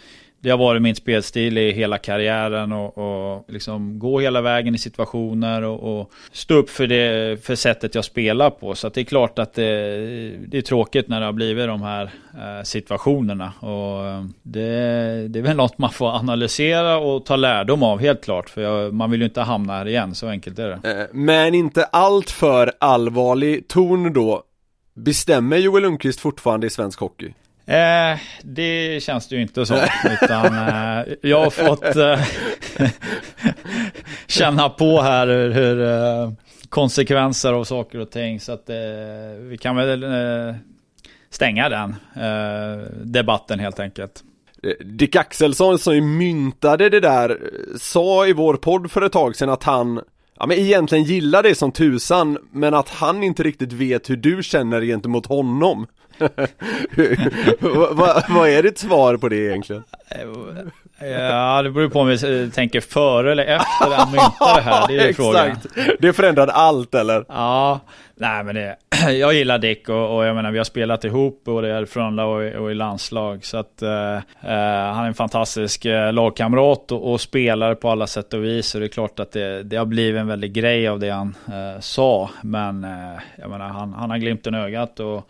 [0.42, 4.78] det har varit min spelstil i hela karriären och, och liksom gå hela vägen i
[4.78, 8.76] situationer och, och, stå upp för det för sättet jag spelar på.
[8.76, 9.64] Så det är klart att det,
[10.48, 13.54] det, är tråkigt när det har blivit de här eh, situationerna.
[13.60, 18.24] Och eh, det, det, är väl något man får analysera och ta lärdom av helt
[18.24, 18.50] klart.
[18.50, 21.00] För jag, man vill ju inte hamna här igen, så enkelt är det.
[21.00, 24.44] Eh, men inte allt för allvarlig ton då.
[24.94, 27.34] Bestämmer Joel Lundqvist fortfarande i svensk hockey?
[27.70, 29.76] Eh, det känns det ju inte så.
[30.22, 32.20] Utan eh, jag har fått eh,
[34.28, 36.32] känna på här hur, eh,
[36.70, 38.40] konsekvenser av saker och ting.
[38.40, 38.76] Så att eh,
[39.40, 40.56] vi kan väl eh,
[41.30, 41.96] stänga den
[43.04, 44.24] debatten helt enkelt.
[44.80, 47.38] Dick Axelsson som myntade det där
[47.78, 50.02] sa i vår podd för ett tag sedan att han
[50.40, 54.44] Ja men egentligen gillar det som tusan men att han inte riktigt vet hur du
[54.44, 55.88] känner gentemot honom
[57.92, 59.84] vad, vad är ditt svar på det egentligen?
[61.00, 64.88] Ja, det beror på om vi tänker före eller efter han myntade det här.
[64.88, 65.58] Det är ju frågan.
[66.00, 67.26] Det förändrade allt eller?
[67.28, 67.80] Ja,
[68.16, 68.76] nej men det,
[69.20, 72.62] jag gillar Dick och, och jag menar vi har spelat ihop både i Frölunda och,
[72.62, 73.46] och, i landslag.
[73.46, 78.08] Så att eh, eh han är en fantastisk eh, lagkamrat och, och, spelare på alla
[78.08, 78.76] sätt och vis.
[78.76, 81.36] Och det är klart att det, det har blivit en väldig grej av det han
[81.48, 82.30] eh, sa.
[82.42, 85.30] Men eh, jag menar han, han har glimten i ögat och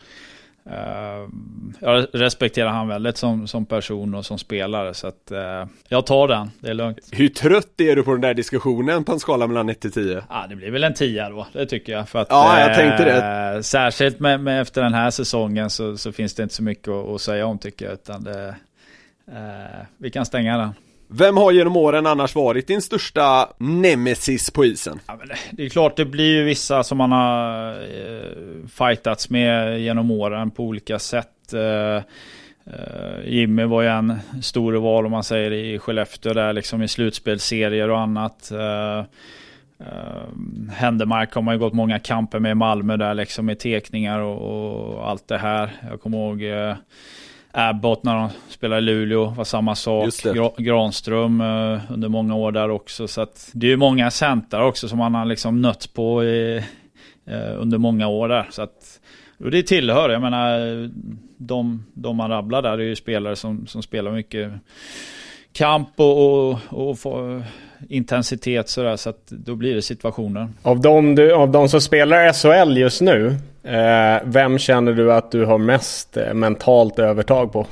[1.80, 6.28] jag respekterar han väldigt som, som person och som spelare så att uh, jag tar
[6.28, 6.98] den, det är lugnt.
[7.12, 10.24] Hur trött är du på den där diskussionen på en skala mellan 1 till 10?
[10.30, 12.10] Ja, det blir väl en 10 då, det tycker jag.
[12.10, 13.56] För att, ja, jag tänkte det.
[13.56, 16.88] Uh, särskilt med, med, efter den här säsongen så, så, finns det inte så mycket
[16.88, 18.56] att, att säga om tycker jag, utan det,
[19.98, 20.74] vi kan stänga den.
[21.12, 25.00] Vem har genom åren annars varit din största nemesis på isen?
[25.08, 25.20] Ja,
[25.52, 30.52] det är klart, det blir ju vissa som man har eh, fightats med genom åren
[30.52, 31.54] på olika sätt.
[31.54, 31.96] Eh,
[32.74, 36.88] eh, Jimmy var ju en stor val om man säger i Skellefteå där liksom i
[36.88, 38.52] slutspelsserier och annat.
[38.52, 39.04] Eh,
[39.82, 40.24] uh,
[40.72, 44.94] Händemark har man ju gått många kamper med i Malmö där liksom med tekningar och,
[44.94, 45.72] och allt det här.
[45.90, 46.76] Jag kommer ihåg uh,
[47.52, 50.10] Abbott när de spelade i Luleå var samma sak.
[50.58, 53.08] Granström uh, under många år där också.
[53.08, 56.64] Så att det är ju många centrar också som man har liksom nött på i,
[57.28, 58.48] uh, under många år där.
[58.52, 59.00] Så att
[59.40, 60.90] och det tillhör, jag menar
[61.38, 64.52] de, de man rabblar där är ju spelare som, som spelar mycket
[65.54, 67.42] kamp och, och, och få,
[67.90, 68.96] intensitet sådär.
[68.96, 70.48] Så att då blir det situationer.
[70.62, 73.59] Av de, du, av de som spelar SHL just nu, Eh,
[74.24, 77.68] vem känner du att du har mest eh, mentalt övertag på?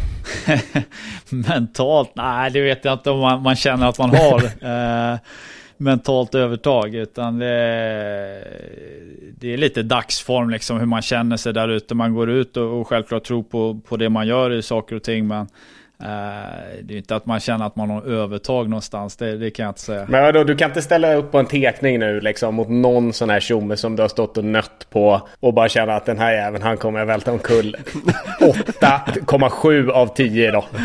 [1.30, 2.12] mentalt?
[2.14, 4.44] Nej, det vet jag inte om man, man känner att man har.
[5.14, 5.20] eh,
[5.78, 7.48] mentalt övertag utan det,
[9.38, 11.96] det, är lite dagsform liksom hur man känner sig där ute.
[11.96, 15.04] Man går ut och, och självklart tror på, på det man gör i saker och
[15.04, 15.48] ting men
[16.00, 19.72] det är inte att man känner att man har övertag någonstans, det, det kan jag
[19.72, 20.06] inte säga.
[20.10, 23.30] Men vadå, du kan inte ställa upp på en tekning nu liksom mot någon sån
[23.30, 26.34] här tjomme som du har stått och nött på och bara känna att den här
[26.34, 27.76] jäveln, han kommer jag välta omkull.
[28.40, 30.66] 8,7 av 10 då.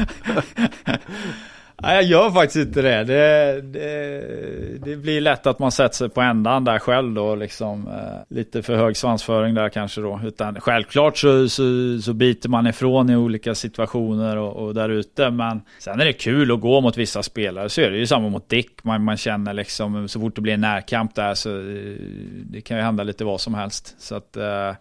[1.82, 3.04] Nej, jag gör faktiskt inte det.
[3.04, 4.78] Det, det.
[4.84, 7.34] det, blir lätt att man sätter sig på ändan där själv då.
[7.34, 10.20] Liksom, eh, lite för hög svansföring där kanske då.
[10.24, 11.62] Utan självklart så, så,
[12.02, 15.30] så biter man ifrån i olika situationer och, och där ute.
[15.30, 17.68] Men sen är det kul att gå mot vissa spelare.
[17.68, 18.84] Så är det ju samma mot Dick.
[18.84, 21.96] Man, man känner liksom så fort det blir en närkamp där så eh,
[22.44, 23.94] det kan ju hända lite vad som helst.
[23.98, 24.74] Så att Eh,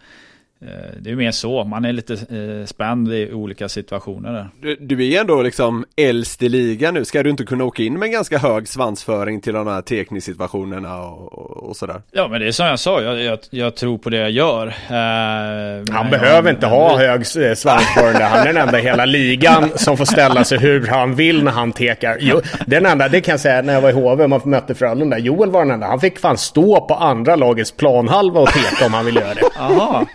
[1.00, 4.48] det är mer så, man är lite eh, spänd i olika situationer där.
[4.60, 7.98] Du, du är ändå liksom äldst i ligan nu, ska du inte kunna åka in
[7.98, 12.02] med en ganska hög svansföring till de här teknisituationerna och, och, och sådär?
[12.10, 14.66] Ja men det är som jag sa, jag, jag, jag tror på det jag gör.
[14.66, 19.70] Eh, han behöver inte ha hög eh, svansföring Han är den enda i hela ligan
[19.74, 22.16] som får ställa sig hur han vill när han tekar.
[22.20, 24.74] Jo, den enda, det kan jag säga när jag var i HV och man mötte
[24.74, 25.18] Frölunda.
[25.18, 25.86] Joel var den enda.
[25.86, 29.40] Han fick fan stå på andra lagets planhalva och teka om han ville göra det.
[29.62, 30.06] Aha.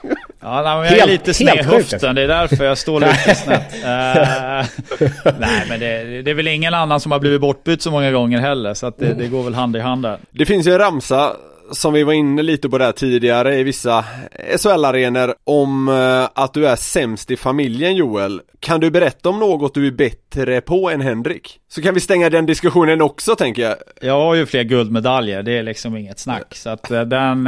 [0.41, 2.15] Ja, nej, men jag är lite sned höften.
[2.15, 3.73] Det är därför jag står lite snett.
[3.73, 8.11] Uh, nej, men det, det, är väl ingen annan som har blivit bortbytt så många
[8.11, 8.73] gånger heller.
[8.73, 10.17] Så att det, det går väl hand i hand där.
[10.31, 11.35] Det finns ju en ramsa
[11.71, 14.05] som vi var inne lite på där tidigare i vissa
[14.57, 18.41] SHL-arenor om uh, att du är sämst i familjen Joel.
[18.59, 21.59] Kan du berätta om något du är bättre på än Henrik?
[21.69, 23.75] Så kan vi stänga den diskussionen också tänker jag.
[24.01, 26.55] Jag har ju fler guldmedaljer, det är liksom inget snack.
[26.55, 27.43] Så att uh, den,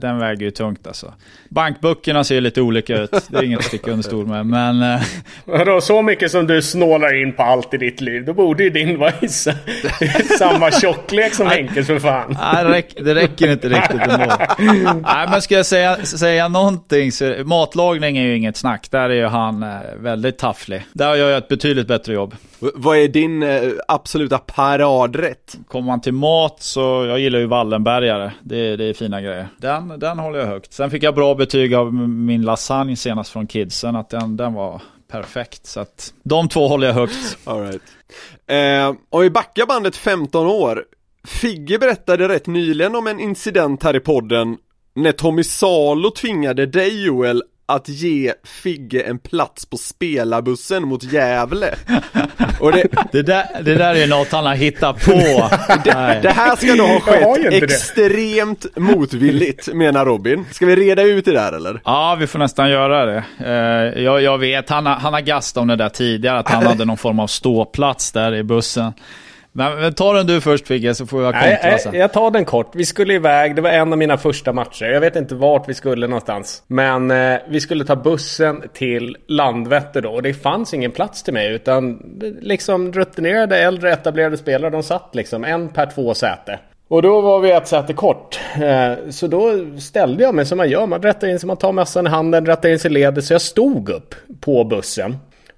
[0.00, 1.14] den väger ju tungt alltså.
[1.54, 3.10] Bankböckerna ser lite olika ut.
[3.28, 4.46] Det är inget att sticka under stol med.
[4.46, 4.82] Men...
[4.82, 5.02] Eh,
[5.44, 8.24] Vadå, så mycket som du snålar in på allt i ditt liv.
[8.24, 9.28] Då borde ju din vara i
[10.38, 12.36] samma tjocklek som Henkes för fan.
[12.54, 14.36] Nej, det räcker inte riktigt ändå.
[15.02, 18.90] Nej, men ska jag säga, säga någonting så matlagning är ju inget snack.
[18.90, 20.86] Där är ju han eh, väldigt tafflig.
[20.92, 22.34] Där gör jag ett betydligt bättre jobb.
[22.58, 25.58] Vad är din eh, absoluta paradrätt?
[25.68, 28.32] Kommer man till mat så, jag gillar ju Wallenbergare.
[28.42, 29.48] Det, det är fina grejer.
[29.58, 30.72] Den, den håller jag högt.
[30.72, 33.96] Sen fick jag bra betyg av min lasagne senast från kidsen.
[33.96, 35.66] Att den, den var perfekt.
[35.66, 37.38] Så att de två håller jag högt.
[37.44, 37.82] All right.
[38.46, 40.84] eh, om vi backar bandet 15 år.
[41.28, 44.56] Figge berättade rätt nyligen om en incident här i podden
[44.96, 51.74] när Tommy Salo tvingade dig Joel att ge Figge en plats på spelarbussen mot Gävle.
[52.60, 55.50] Och det, det, där, det där är något han har hittat på.
[55.84, 58.80] Det, det här ska då ha skett extremt det.
[58.80, 60.44] motvilligt, menar Robin.
[60.50, 61.80] Ska vi reda ut det där eller?
[61.84, 63.24] Ja, vi får nästan göra det.
[63.38, 66.66] Eh, jag, jag vet, han har, han har gastat om det där tidigare, att han
[66.66, 68.92] hade någon form av ståplats där i bussen.
[69.56, 71.94] Men, men ta den du först Figge så får jag kontra sen.
[71.94, 72.70] Jag tar den kort.
[72.74, 74.84] Vi skulle iväg, det var en av mina första matcher.
[74.84, 76.62] Jag vet inte vart vi skulle någonstans.
[76.66, 80.10] Men eh, vi skulle ta bussen till Landvetter då.
[80.10, 81.54] Och det fanns ingen plats till mig.
[81.54, 82.02] Utan
[82.40, 84.70] liksom rutinerade äldre etablerade spelare.
[84.70, 86.58] De satt liksom en per två säte.
[86.88, 88.40] Och då var vi ett säte kort.
[88.54, 90.86] Eh, så då ställde jag mig som man gör.
[90.86, 93.24] Man rättar in sig, man tar mössan i handen, rättar in sig i ledet.
[93.24, 95.16] Så jag stod upp på bussen.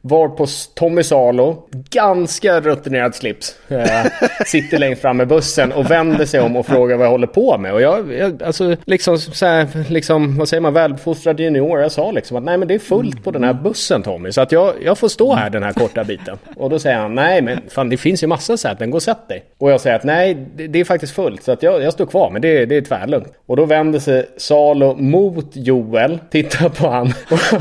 [0.09, 4.07] Var på Tommy Salo, ganska rutinerad slips, eh,
[4.46, 7.59] sitter längst fram med bussen och vänder sig om och frågar vad jag håller på
[7.59, 7.72] med.
[7.72, 11.80] Och jag, jag alltså liksom så här, liksom, vad säger man, välfostrad junior.
[11.80, 14.32] Jag sa liksom att nej men det är fullt på den här bussen Tommy.
[14.32, 16.38] Så att jag, jag får stå här den här korta biten.
[16.57, 19.28] Och då säger han, nej men fan det finns ju massa säten, gå och sätt
[19.28, 19.44] dig.
[19.59, 21.42] Och jag säger att nej, det, det är faktiskt fullt.
[21.42, 23.32] Så att jag, jag står kvar, men det, det är tvärlugnt.
[23.46, 27.61] Och då vänder sig Salo mot Joel, tittar på han och,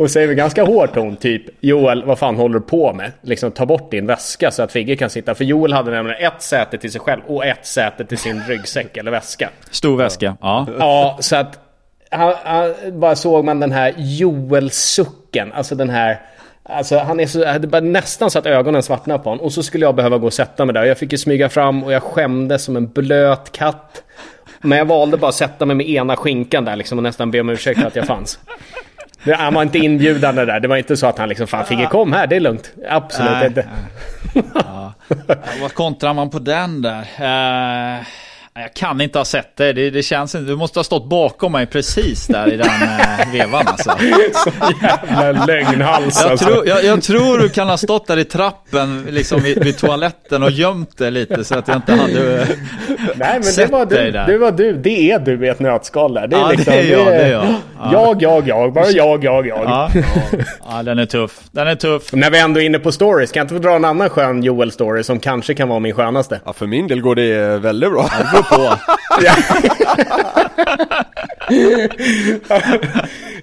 [0.00, 3.12] och säger med ganska hård ton typ Joel Joel, vad fan håller du på med?
[3.22, 5.34] Liksom ta bort din väska så att Figge kan sitta.
[5.34, 8.96] För Joel hade nämligen ett säte till sig själv och ett säte till sin ryggsäck
[8.96, 9.50] eller väska.
[9.70, 10.66] Stor väska, ja.
[10.78, 11.58] Ja, så att
[12.10, 15.52] han, han, bara såg man den här Joel-sucken.
[15.52, 16.20] Alltså den här...
[16.62, 19.44] Alltså han är så, det bara nästan så att ögonen svartnade på honom.
[19.44, 20.84] Och så skulle jag behöva gå och sätta mig där.
[20.84, 24.02] Jag fick ju smyga fram och jag skämdes som en blöt katt.
[24.60, 27.40] Men jag valde bara att sätta mig med ena skinkan där liksom och nästan be
[27.40, 28.38] om ursäkt att jag fanns.
[29.32, 30.60] Han var inte inbjudande där.
[30.60, 32.72] Det var inte så att han liksom, fan Figge kom här, det är lugnt.
[32.88, 33.68] Absolut nej, inte.
[34.54, 34.92] Ja.
[35.60, 37.00] Vad kontrar man på den där?
[37.20, 38.02] Uh...
[38.58, 39.72] Jag kan inte ha sett det.
[39.72, 39.90] det.
[39.90, 40.50] Det, känns inte.
[40.50, 43.90] Du måste ha stått bakom mig precis där i den eh, vevan alltså.
[44.34, 44.50] Så
[44.82, 46.46] jävla lögnhals jag, alltså.
[46.46, 50.42] tror, jag, jag, tror du kan ha stått där i trappen, liksom vid, vid toaletten
[50.42, 52.48] och gömt det lite så att jag inte hade eh,
[53.16, 54.72] Nej men det var, du, det var du.
[54.72, 56.26] Det är du i ett nötskal där.
[56.26, 57.06] Det är ja, liksom, det är jag.
[57.06, 57.54] Det är jag.
[57.78, 57.92] Ja.
[57.92, 58.72] jag, jag, jag.
[58.72, 59.64] Bara jag, jag, jag.
[59.66, 59.90] Ja.
[60.68, 61.40] ja, den är tuff.
[61.50, 62.12] Den är tuff.
[62.12, 64.42] När vi ändå är inne på stories, kan jag inte få dra en annan skön
[64.42, 66.40] Joel-story som kanske kan vara min skönaste?
[66.44, 68.08] Ja, för min del går det väldigt bra
[68.50, 68.74] på.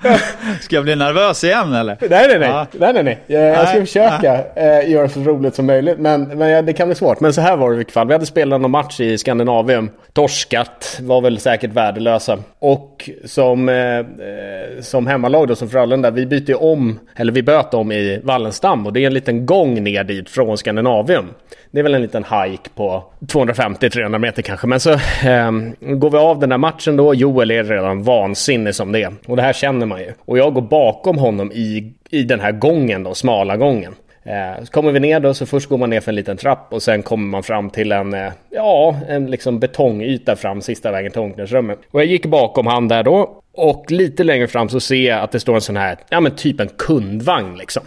[0.61, 1.97] ska jag bli nervös igen eller?
[2.01, 2.49] Nej, nej, nej.
[2.49, 2.67] Ja.
[2.71, 3.19] nej, nej, nej.
[3.27, 4.79] Jag ska nej, försöka nej.
[4.84, 5.99] Eh, göra så roligt som möjligt.
[5.99, 7.19] Men, men det kan bli svårt.
[7.19, 8.07] Men så här var det i vilket fall.
[8.07, 9.89] Vi hade spelat någon match i Skandinavium.
[10.13, 10.99] Torskat.
[11.01, 12.38] Var väl säkert värdelösa.
[12.59, 16.11] Och som, eh, eh Eh, som hemmalag då, som Frölunda.
[16.11, 18.86] Vi bytte om, eller vi böt om i Wallenstam.
[18.86, 21.26] Och det är en liten gång ner dit från Skandinavium.
[21.71, 24.67] Det är väl en liten hike på 250-300 meter kanske.
[24.67, 27.13] Men så eh, går vi av den där matchen då.
[27.13, 29.13] Joel är redan vansinnig som det är.
[29.26, 30.13] Och det här känner man ju.
[30.26, 33.95] Och jag går bakom honom i, i den här gången då, smala gången.
[34.24, 36.67] Eh, så kommer vi ner då, så först går man ner för en liten trapp
[36.74, 41.11] och sen kommer man fram till en, eh, ja, en liksom betongyta fram sista vägen
[41.11, 41.80] till omklädningsrummet.
[41.91, 45.31] Och jag gick bakom han där då och lite längre fram så ser jag att
[45.31, 47.83] det står en sån här, ja men typ en kundvagn liksom.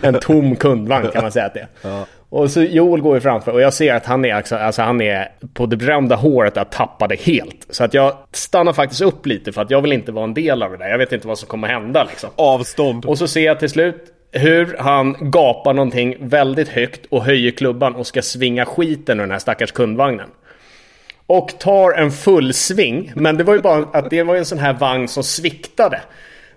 [0.00, 1.68] en tom kundvagn kan man säga att det är.
[1.82, 2.06] Ja.
[2.28, 5.00] Och så Joel går ju framför och jag ser att han är, alltså, alltså han
[5.00, 7.66] är på det berömda håret att tappa det helt.
[7.70, 10.62] Så att jag stannar faktiskt upp lite för att jag vill inte vara en del
[10.62, 10.88] av det där.
[10.88, 12.30] Jag vet inte vad som kommer hända liksom.
[12.36, 13.04] Avstånd.
[13.04, 17.94] Och så ser jag till slut hur han gapar någonting väldigt högt och höjer klubban
[17.94, 20.28] och ska svinga skiten ur den här stackars kundvagnen.
[21.32, 23.12] Och tar en full sving.
[23.16, 26.00] Men det var ju bara att det var en sån här vagn som sviktade.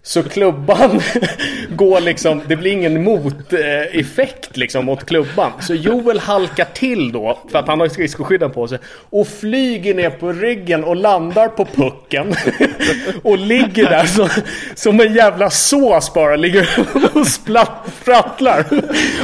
[0.07, 1.01] Så klubban
[1.69, 5.51] går liksom, det blir ingen moteffekt eh, liksom mot klubban.
[5.61, 8.79] Så Joel halkar till då, för att han har skridskoskydden på sig.
[9.09, 12.35] Och flyger ner på ryggen och landar på pucken.
[13.23, 14.29] Och ligger där så,
[14.75, 16.69] som en jävla sås bara, ligger
[17.13, 18.65] och sprattlar.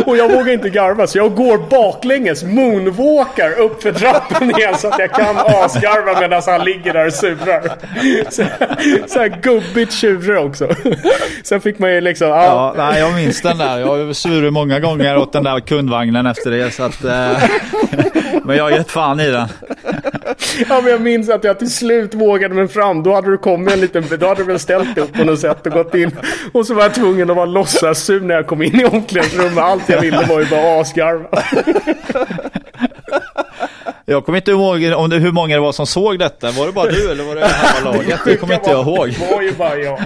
[0.06, 4.88] Och jag vågar inte garva så jag går baklänges, moonwalkar upp för trappan igen så
[4.88, 7.62] att jag kan asgarva medan han ligger där och surar.
[8.30, 8.44] Så,
[9.08, 10.71] så här gubbigt tjurig också.
[11.44, 12.28] Sen fick man ju liksom...
[12.28, 12.46] Ja.
[12.46, 13.80] ja, nej, jag minns den där.
[13.80, 16.72] Jag har svurit många gånger åt den där kundvagnen efter det.
[16.72, 17.44] Så att, eh,
[18.44, 19.48] men jag har gett fan i den.
[20.70, 23.04] Ja, men jag minns att jag till slut vågade mig fram.
[23.04, 24.04] Då hade du kommit en liten...
[24.20, 26.12] Då hade du väl ställt dig upp på något sätt och gått in.
[26.52, 29.58] Och så var jag tvungen att vara låtsas-sur när jag kom in i omklädningsrummet.
[29.58, 31.44] Allt jag ville var ju bara asgarva.
[34.12, 36.52] Jag kommer inte ihåg om det, hur många det var som såg detta.
[36.52, 38.20] Var det bara du eller var det halva laget?
[38.26, 39.10] Det kommer inte jag ihåg.
[39.20, 40.00] Det var ju bara jag.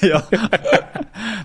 [0.00, 0.22] ja.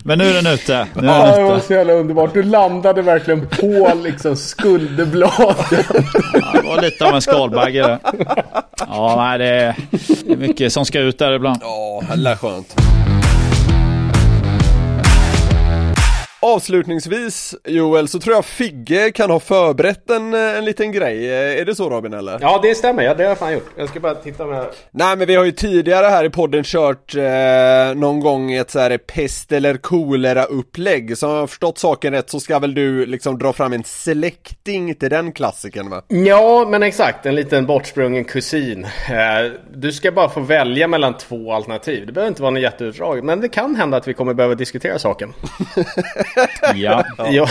[0.04, 0.86] Men nu är den ute.
[0.94, 2.34] Nu är ja, det var så jävla underbart.
[2.34, 5.56] Du landade verkligen på liksom skulderbladen.
[6.32, 7.98] Ja, det var lite av en skalbagge det.
[8.78, 9.46] Ja, nej, det
[10.32, 11.58] är mycket som ska ut där ibland.
[11.62, 12.76] Ja, det är skönt.
[16.40, 21.26] Avslutningsvis Joel, så tror jag Figge kan ha förberett en, en liten grej.
[21.60, 22.38] Är det så Robin eller?
[22.40, 23.70] Ja det stämmer, ja, det har jag fan gjort.
[23.76, 27.14] Jag ska bara titta med Nej men vi har ju tidigare här i podden kört
[27.14, 27.22] eh,
[27.94, 31.18] någon gång ett så här pest eller kolera upplägg.
[31.18, 33.84] Så om jag har förstått saken rätt så ska väl du liksom dra fram en
[33.84, 36.02] släkting till den klassiken va?
[36.08, 38.84] Ja men exakt, en liten bortsprungen kusin.
[38.84, 42.06] Eh, du ska bara få välja mellan två alternativ.
[42.06, 44.98] Det behöver inte vara något jätteutdrag, men det kan hända att vi kommer behöva diskutera
[44.98, 45.32] saken.
[46.74, 47.04] ja.
[47.30, 47.48] ja.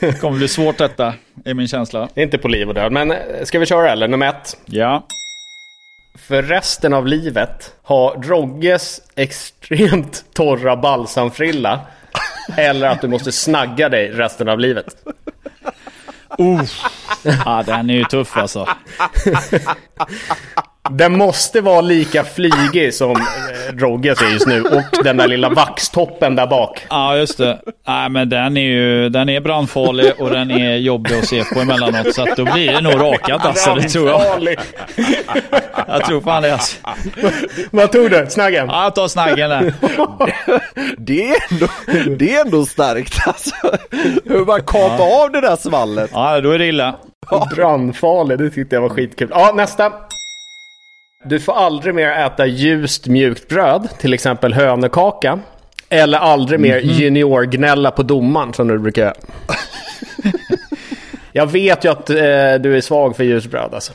[0.00, 2.08] Det kommer bli svårt detta, är min känsla.
[2.14, 4.08] Inte på liv och död, men eh, ska vi köra eller?
[4.08, 4.56] Nummer ett.
[4.64, 5.06] Ja.
[6.18, 11.80] För resten av livet ha Rogges extremt torra balsamfrilla
[12.56, 14.96] eller att du måste snagga dig resten av livet.
[16.40, 16.62] Uh.
[17.44, 18.68] Ja, den är ju tuff alltså.
[20.90, 25.48] Den måste vara lika flygig som eh, Rogge ser just nu och den där lilla
[25.48, 26.86] vaxtoppen där bak.
[26.90, 27.58] Ja, just det.
[27.86, 31.60] Nej, men den är ju den är brandfarlig och den är jobbig att se på
[31.60, 32.14] emellanåt.
[32.14, 34.56] Så att då blir det nog rakat alltså, det tror jag.
[35.88, 36.76] Jag tror fan det alltså.
[37.70, 38.26] Vad tog du?
[38.28, 38.66] Snaggen?
[38.68, 39.74] Ja, jag tar snaggen där.
[40.98, 41.66] Det är ändå,
[42.16, 43.54] det är ändå starkt alltså.
[44.24, 45.24] Hur man kapa ja.
[45.24, 46.10] av det där svallet.
[46.12, 46.94] Ja, då är det illa.
[47.56, 49.28] Brandfarlig, det tyckte jag var skitkul.
[49.32, 49.92] Ja, nästa.
[51.26, 55.38] Du får aldrig mer äta ljust mjukt bröd, till exempel hönekaka.
[55.88, 57.00] Eller aldrig mer mm -hmm.
[57.00, 59.14] juniorgnälla på domaren som du brukar göra.
[61.32, 62.16] Jag vet ju att eh,
[62.60, 63.92] du är svag för ljust bröd alltså.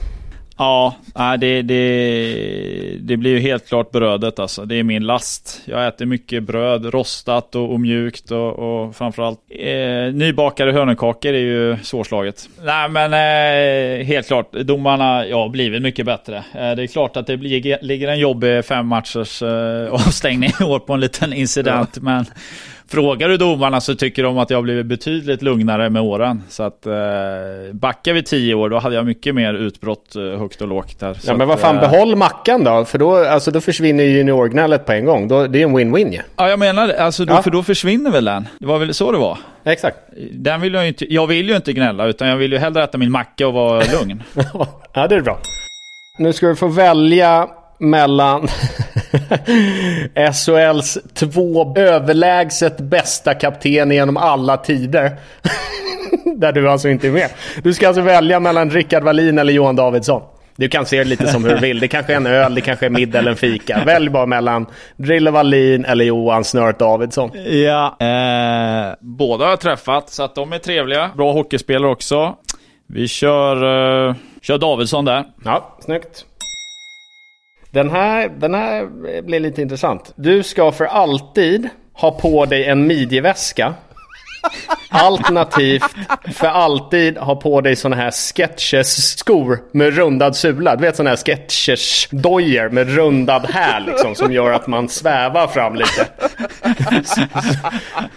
[0.59, 0.95] Ja,
[1.39, 4.65] det, det, det blir ju helt klart brödet alltså.
[4.65, 5.61] Det är min last.
[5.65, 11.39] Jag äter mycket bröd, rostat och, och mjukt och, och framförallt eh, nybakade hörnekakor är
[11.39, 12.49] ju svårslaget.
[12.63, 16.37] Nej men eh, helt klart, domarna ja, har blivit mycket bättre.
[16.37, 20.63] Eh, det är klart att det blir, ligger en jobbig fem matchers eh, avstängning i
[20.63, 21.89] år på en liten incident.
[21.93, 22.01] Ja.
[22.01, 22.25] Men
[22.91, 26.43] Frågar du domarna så tycker de att jag har blivit betydligt lugnare med åren.
[26.49, 26.93] Så att eh,
[27.71, 31.17] backar vi tio år då hade jag mycket mer utbrott eh, högt och lågt där.
[31.23, 32.85] Ja men vad fan, eh, behåll Mackan då.
[32.85, 35.27] För då, alltså, då försvinner ju juniorgnället på en gång.
[35.27, 36.21] Då, det är en win-win ju.
[36.35, 37.03] Ja jag menar det.
[37.03, 37.41] Alltså, då, ja.
[37.41, 38.47] för då försvinner väl den.
[38.59, 39.37] Det var väl så det var?
[39.63, 39.97] Exakt.
[40.31, 42.97] Den vill jag, inte, jag vill ju inte gnälla utan jag vill ju hellre äta
[42.97, 44.23] min macka och vara lugn.
[44.93, 45.39] ja det är bra.
[46.17, 47.47] Nu ska du få välja
[47.79, 48.47] mellan
[50.33, 55.11] SHLs två överlägset bästa kaptener genom alla tider.
[56.35, 57.29] Där du alltså inte är med.
[57.63, 60.21] Du ska alltså välja mellan Rickard Wallin eller Johan Davidsson.
[60.55, 61.79] Du kan se det lite som hur du vill.
[61.79, 63.83] Det kanske är en öl, det kanske är middag eller en fika.
[63.85, 64.65] Välj bara mellan
[64.97, 67.31] Drille Wallin eller Johan Snört Davidsson.
[67.45, 71.11] Ja, eh, båda har jag träffat så att de är trevliga.
[71.17, 72.35] Bra hockeyspelare också.
[72.87, 73.55] Vi kör,
[74.09, 75.23] eh, kör Davidsson där.
[75.45, 76.25] Ja, snyggt.
[77.71, 78.87] Den här, den här
[79.21, 80.13] blir lite intressant.
[80.15, 83.73] Du ska för alltid ha på dig en midjeväska.
[84.89, 85.95] Alternativt
[86.33, 90.75] för alltid ha på dig såna här sketches-skor med rundad sula.
[90.75, 95.75] Du vet såna här Sketchers-dojor med rundad häl liksom som gör att man svävar fram
[95.75, 96.07] lite.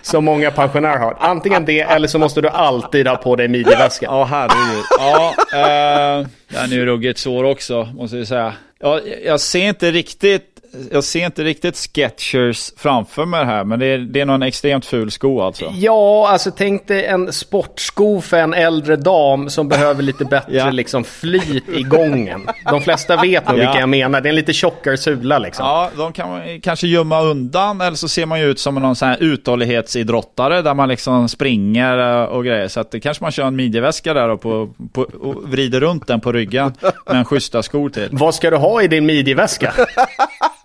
[0.03, 1.17] Som många pensionärer har.
[1.21, 4.07] Antingen det eller så måste du alltid ha på dig midjeväska.
[4.07, 4.85] Ja, herregud.
[4.99, 8.53] Ja, eh, den är ju ruggigt svår också, måste jag säga.
[8.85, 10.52] Ja, jag ser inte riktigt
[10.91, 14.87] jag ser inte riktigt Sketchers framför mig här, men det är, det är någon extremt
[14.87, 15.73] ful sko alltså.
[15.77, 20.71] Ja, alltså tänk dig en sportsko för en äldre dam som behöver lite bättre Ja.
[20.71, 22.49] liksom flyt i gången.
[22.71, 23.61] De flesta vet nog Ja.
[23.61, 24.21] vilka jag menar.
[24.21, 25.67] Det är en lite tjockare sula liksom.
[25.67, 28.97] Ja, de kan man kanske gömma undan eller så ser man ju ut som någon
[28.97, 32.69] sån här uthållighetsidrottare där man liksom springer eh, och grejer.
[32.69, 36.07] Så att det kanske man kör en midjeväska där och, på, på, och vrider runt
[36.07, 36.73] den på ryggen
[37.07, 38.09] med en schyssta skor till.
[38.13, 39.73] Vad ska du ha i din midjeväska?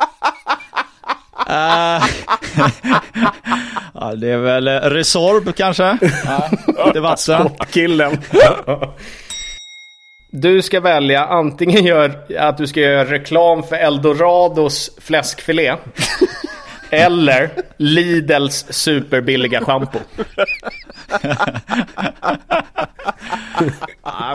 [1.49, 1.53] Eh,
[3.93, 5.97] ja, det är väl eh, Resorb kanske?
[6.25, 7.49] Ja, till vatten.
[7.71, 8.17] Killen.
[10.31, 15.75] Du ska välja antingen gör att du ska göra reklam för Eldorados fläskfilé.
[16.89, 19.99] Eller Lidls superbilliga schampo.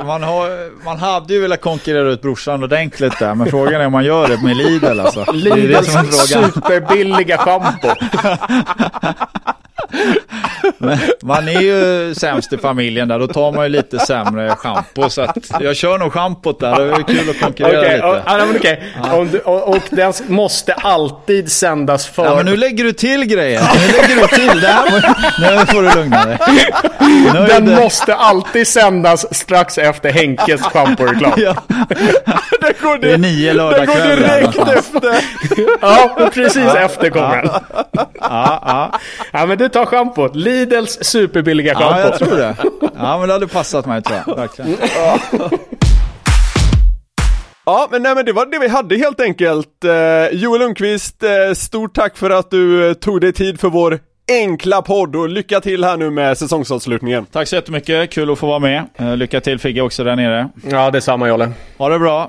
[0.06, 3.92] Man, har, man hade ju velat konkurrera ut brorsan ordentligt där, men frågan är om
[3.92, 5.24] man gör det med Lidl alltså.
[5.24, 5.92] Det det Lidls
[6.28, 7.88] superbilliga schampo.
[11.22, 15.10] Man är ju sämst i familjen där, då tar man ju lite sämre schampo.
[15.10, 18.06] Så att jag kör nog schampot där, det är kul att konkurrera Okej, lite.
[18.06, 18.82] och, ja, men okej.
[19.12, 22.24] Om du- och, och den måste alltid sändas för...
[22.24, 23.62] Ja men nu lägger du till grejer.
[23.74, 24.60] Nu lägger du till.
[24.60, 26.38] Det här nu får du lugna dig.
[27.48, 31.32] Den det- måste alltid sändas strax efter Henkes schamporeklam.
[31.36, 31.54] Ja,
[32.60, 35.24] Det går, det är nio det går lördagskvällar direkt efter!
[35.80, 37.50] Ja, precis efter kommer den.
[37.92, 38.98] Ja, ja.
[39.32, 40.36] Ja, men du tar schampot.
[40.36, 41.98] Lidls superbilliga ja, schampo.
[42.00, 42.56] jag tror det.
[42.96, 44.36] Ja, men det hade passat mig tror jag.
[44.36, 44.76] Verkligen.
[47.64, 49.84] Ja, men, nej, men det var det vi hade helt enkelt.
[49.84, 53.98] Eh, Joel Lundqvist, eh, stort tack för att du eh, tog dig tid för vår
[54.32, 57.26] enkla podd och lycka till här nu med säsongsavslutningen.
[57.26, 58.10] Tack så jättemycket.
[58.10, 58.84] Kul att få vara med.
[58.96, 60.48] Eh, Lycka till Figge också där nere.
[60.70, 61.52] Ja, detsamma Jolle.
[61.78, 62.26] Ha det bra.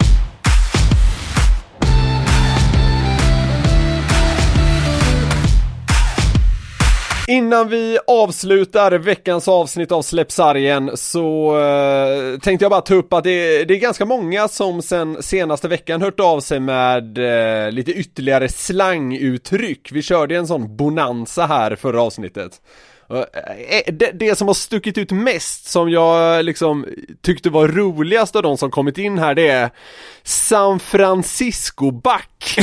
[7.28, 13.14] Innan vi avslutar veckans avsnitt av Släpp sargen så eh, tänkte jag bara ta upp
[13.14, 17.72] att det, det är ganska många som sen senaste veckan hört av sig med eh,
[17.72, 19.90] lite ytterligare slanguttryck.
[19.92, 22.62] Vi körde en sån bonanza här förra avsnittet.
[23.08, 26.86] Och, eh, Det, det som har stuckit ut mest som jag liksom
[27.22, 29.70] tyckte var roligast av de som kommit in här det är
[30.24, 32.56] San Francisco-back.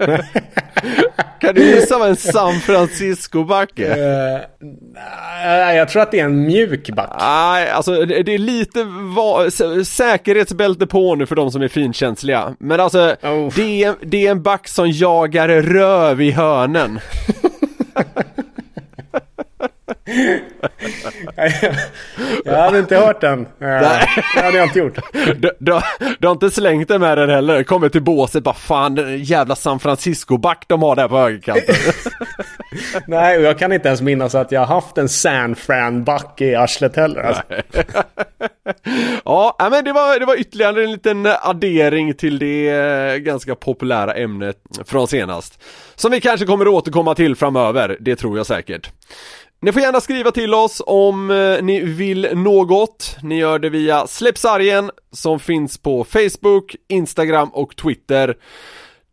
[1.40, 4.46] kan du gissa vad en San Francisco-back är?
[5.44, 7.10] Nej, jag tror att det är en mjuk back.
[7.20, 11.68] Nej, alltså det det är lite va- sä- säkerhetsbälte på nu för de som är
[11.68, 12.54] finkänsliga.
[12.58, 13.54] Men alltså, Oh.
[13.54, 17.00] det, är, det är en back som jagar röv i hörnen.
[22.44, 23.46] Jag hade inte hört den.
[23.58, 24.98] Det hade jag inte gjort.
[25.12, 25.80] Du, du,
[26.18, 29.56] du har inte slängt den med den heller, kommer till båset bara fan den jävla
[29.56, 31.74] San Francisco-back de har där på högerkanten.
[33.06, 36.54] Nej, och jag kan inte ens minnas att jag har haft en San Fran-back i
[36.54, 37.22] arslet heller.
[37.22, 37.42] Alltså.
[39.24, 44.14] ja, men det var, det var ytterligare en liten addering till det eh, ganska populära
[44.14, 45.62] ämnet från senast.
[45.94, 48.90] Som vi kanske kommer återkomma till framöver, det tror jag säkert.
[49.62, 53.16] Ni får gärna skriva till oss om eh, ni vill något.
[53.22, 58.36] Ni gör det via Släppsargen som finns på Facebook, Instagram och Twitter.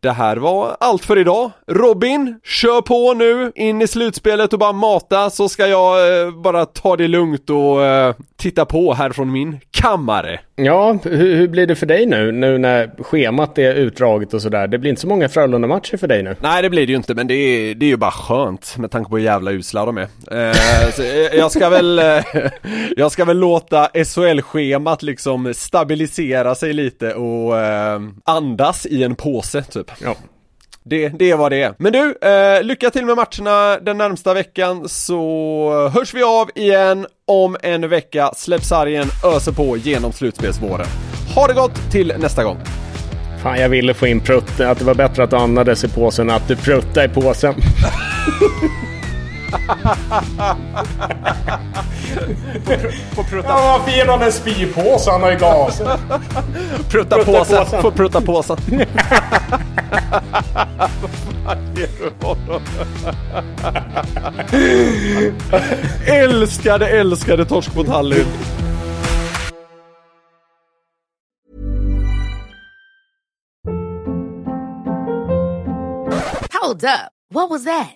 [0.08, 1.52] Det här var allt för idag.
[1.68, 6.66] Robin, kör på nu in i slutspelet och bara mata så ska jag eh, bara
[6.66, 10.40] ta det lugnt och eh, titta på här från min kammare.
[10.56, 12.32] Ja, hur, hur blir det för dig nu?
[12.32, 14.68] Nu när schemat är utdraget och sådär.
[14.68, 16.36] Det blir inte så många Frölunda-matcher för dig nu.
[16.40, 18.92] Nej det blir det ju inte men det är, det är ju bara skönt med
[18.92, 20.08] tanke på hur jävla usla de är.
[20.32, 22.24] Eh, jag ska väl, eh,
[22.98, 29.64] jag ska väl låta SHL-schemat liksom stabilisera sig lite och eh, andas i en påse
[29.64, 29.92] typ.
[30.02, 30.16] Ja.
[30.84, 31.76] Det, det vad det.
[31.80, 37.08] Men du, eh, lycka till med matcherna den närmsta veckan så hörs vi av igen
[37.28, 38.32] om en vecka.
[38.36, 40.88] Släpp sargen, öser på genom slutspelsvåren.
[41.36, 42.58] Ha det gott till nästa gång.
[43.44, 44.70] Fan, jag ville få in prutten.
[44.70, 47.56] Att det var bättre att du andades i påsen än att du pruttade i påsen.
[53.16, 55.12] Få prutta, Ja, varför ger någon en spypåse?
[55.12, 55.82] Han har ju gas.
[56.90, 57.82] prutta påsen, påsen.
[57.82, 58.58] få prutta påsen.
[66.06, 68.26] älskade, älskade torsk på Tallinn.
[76.62, 77.12] Hold up.
[77.30, 77.96] What was that?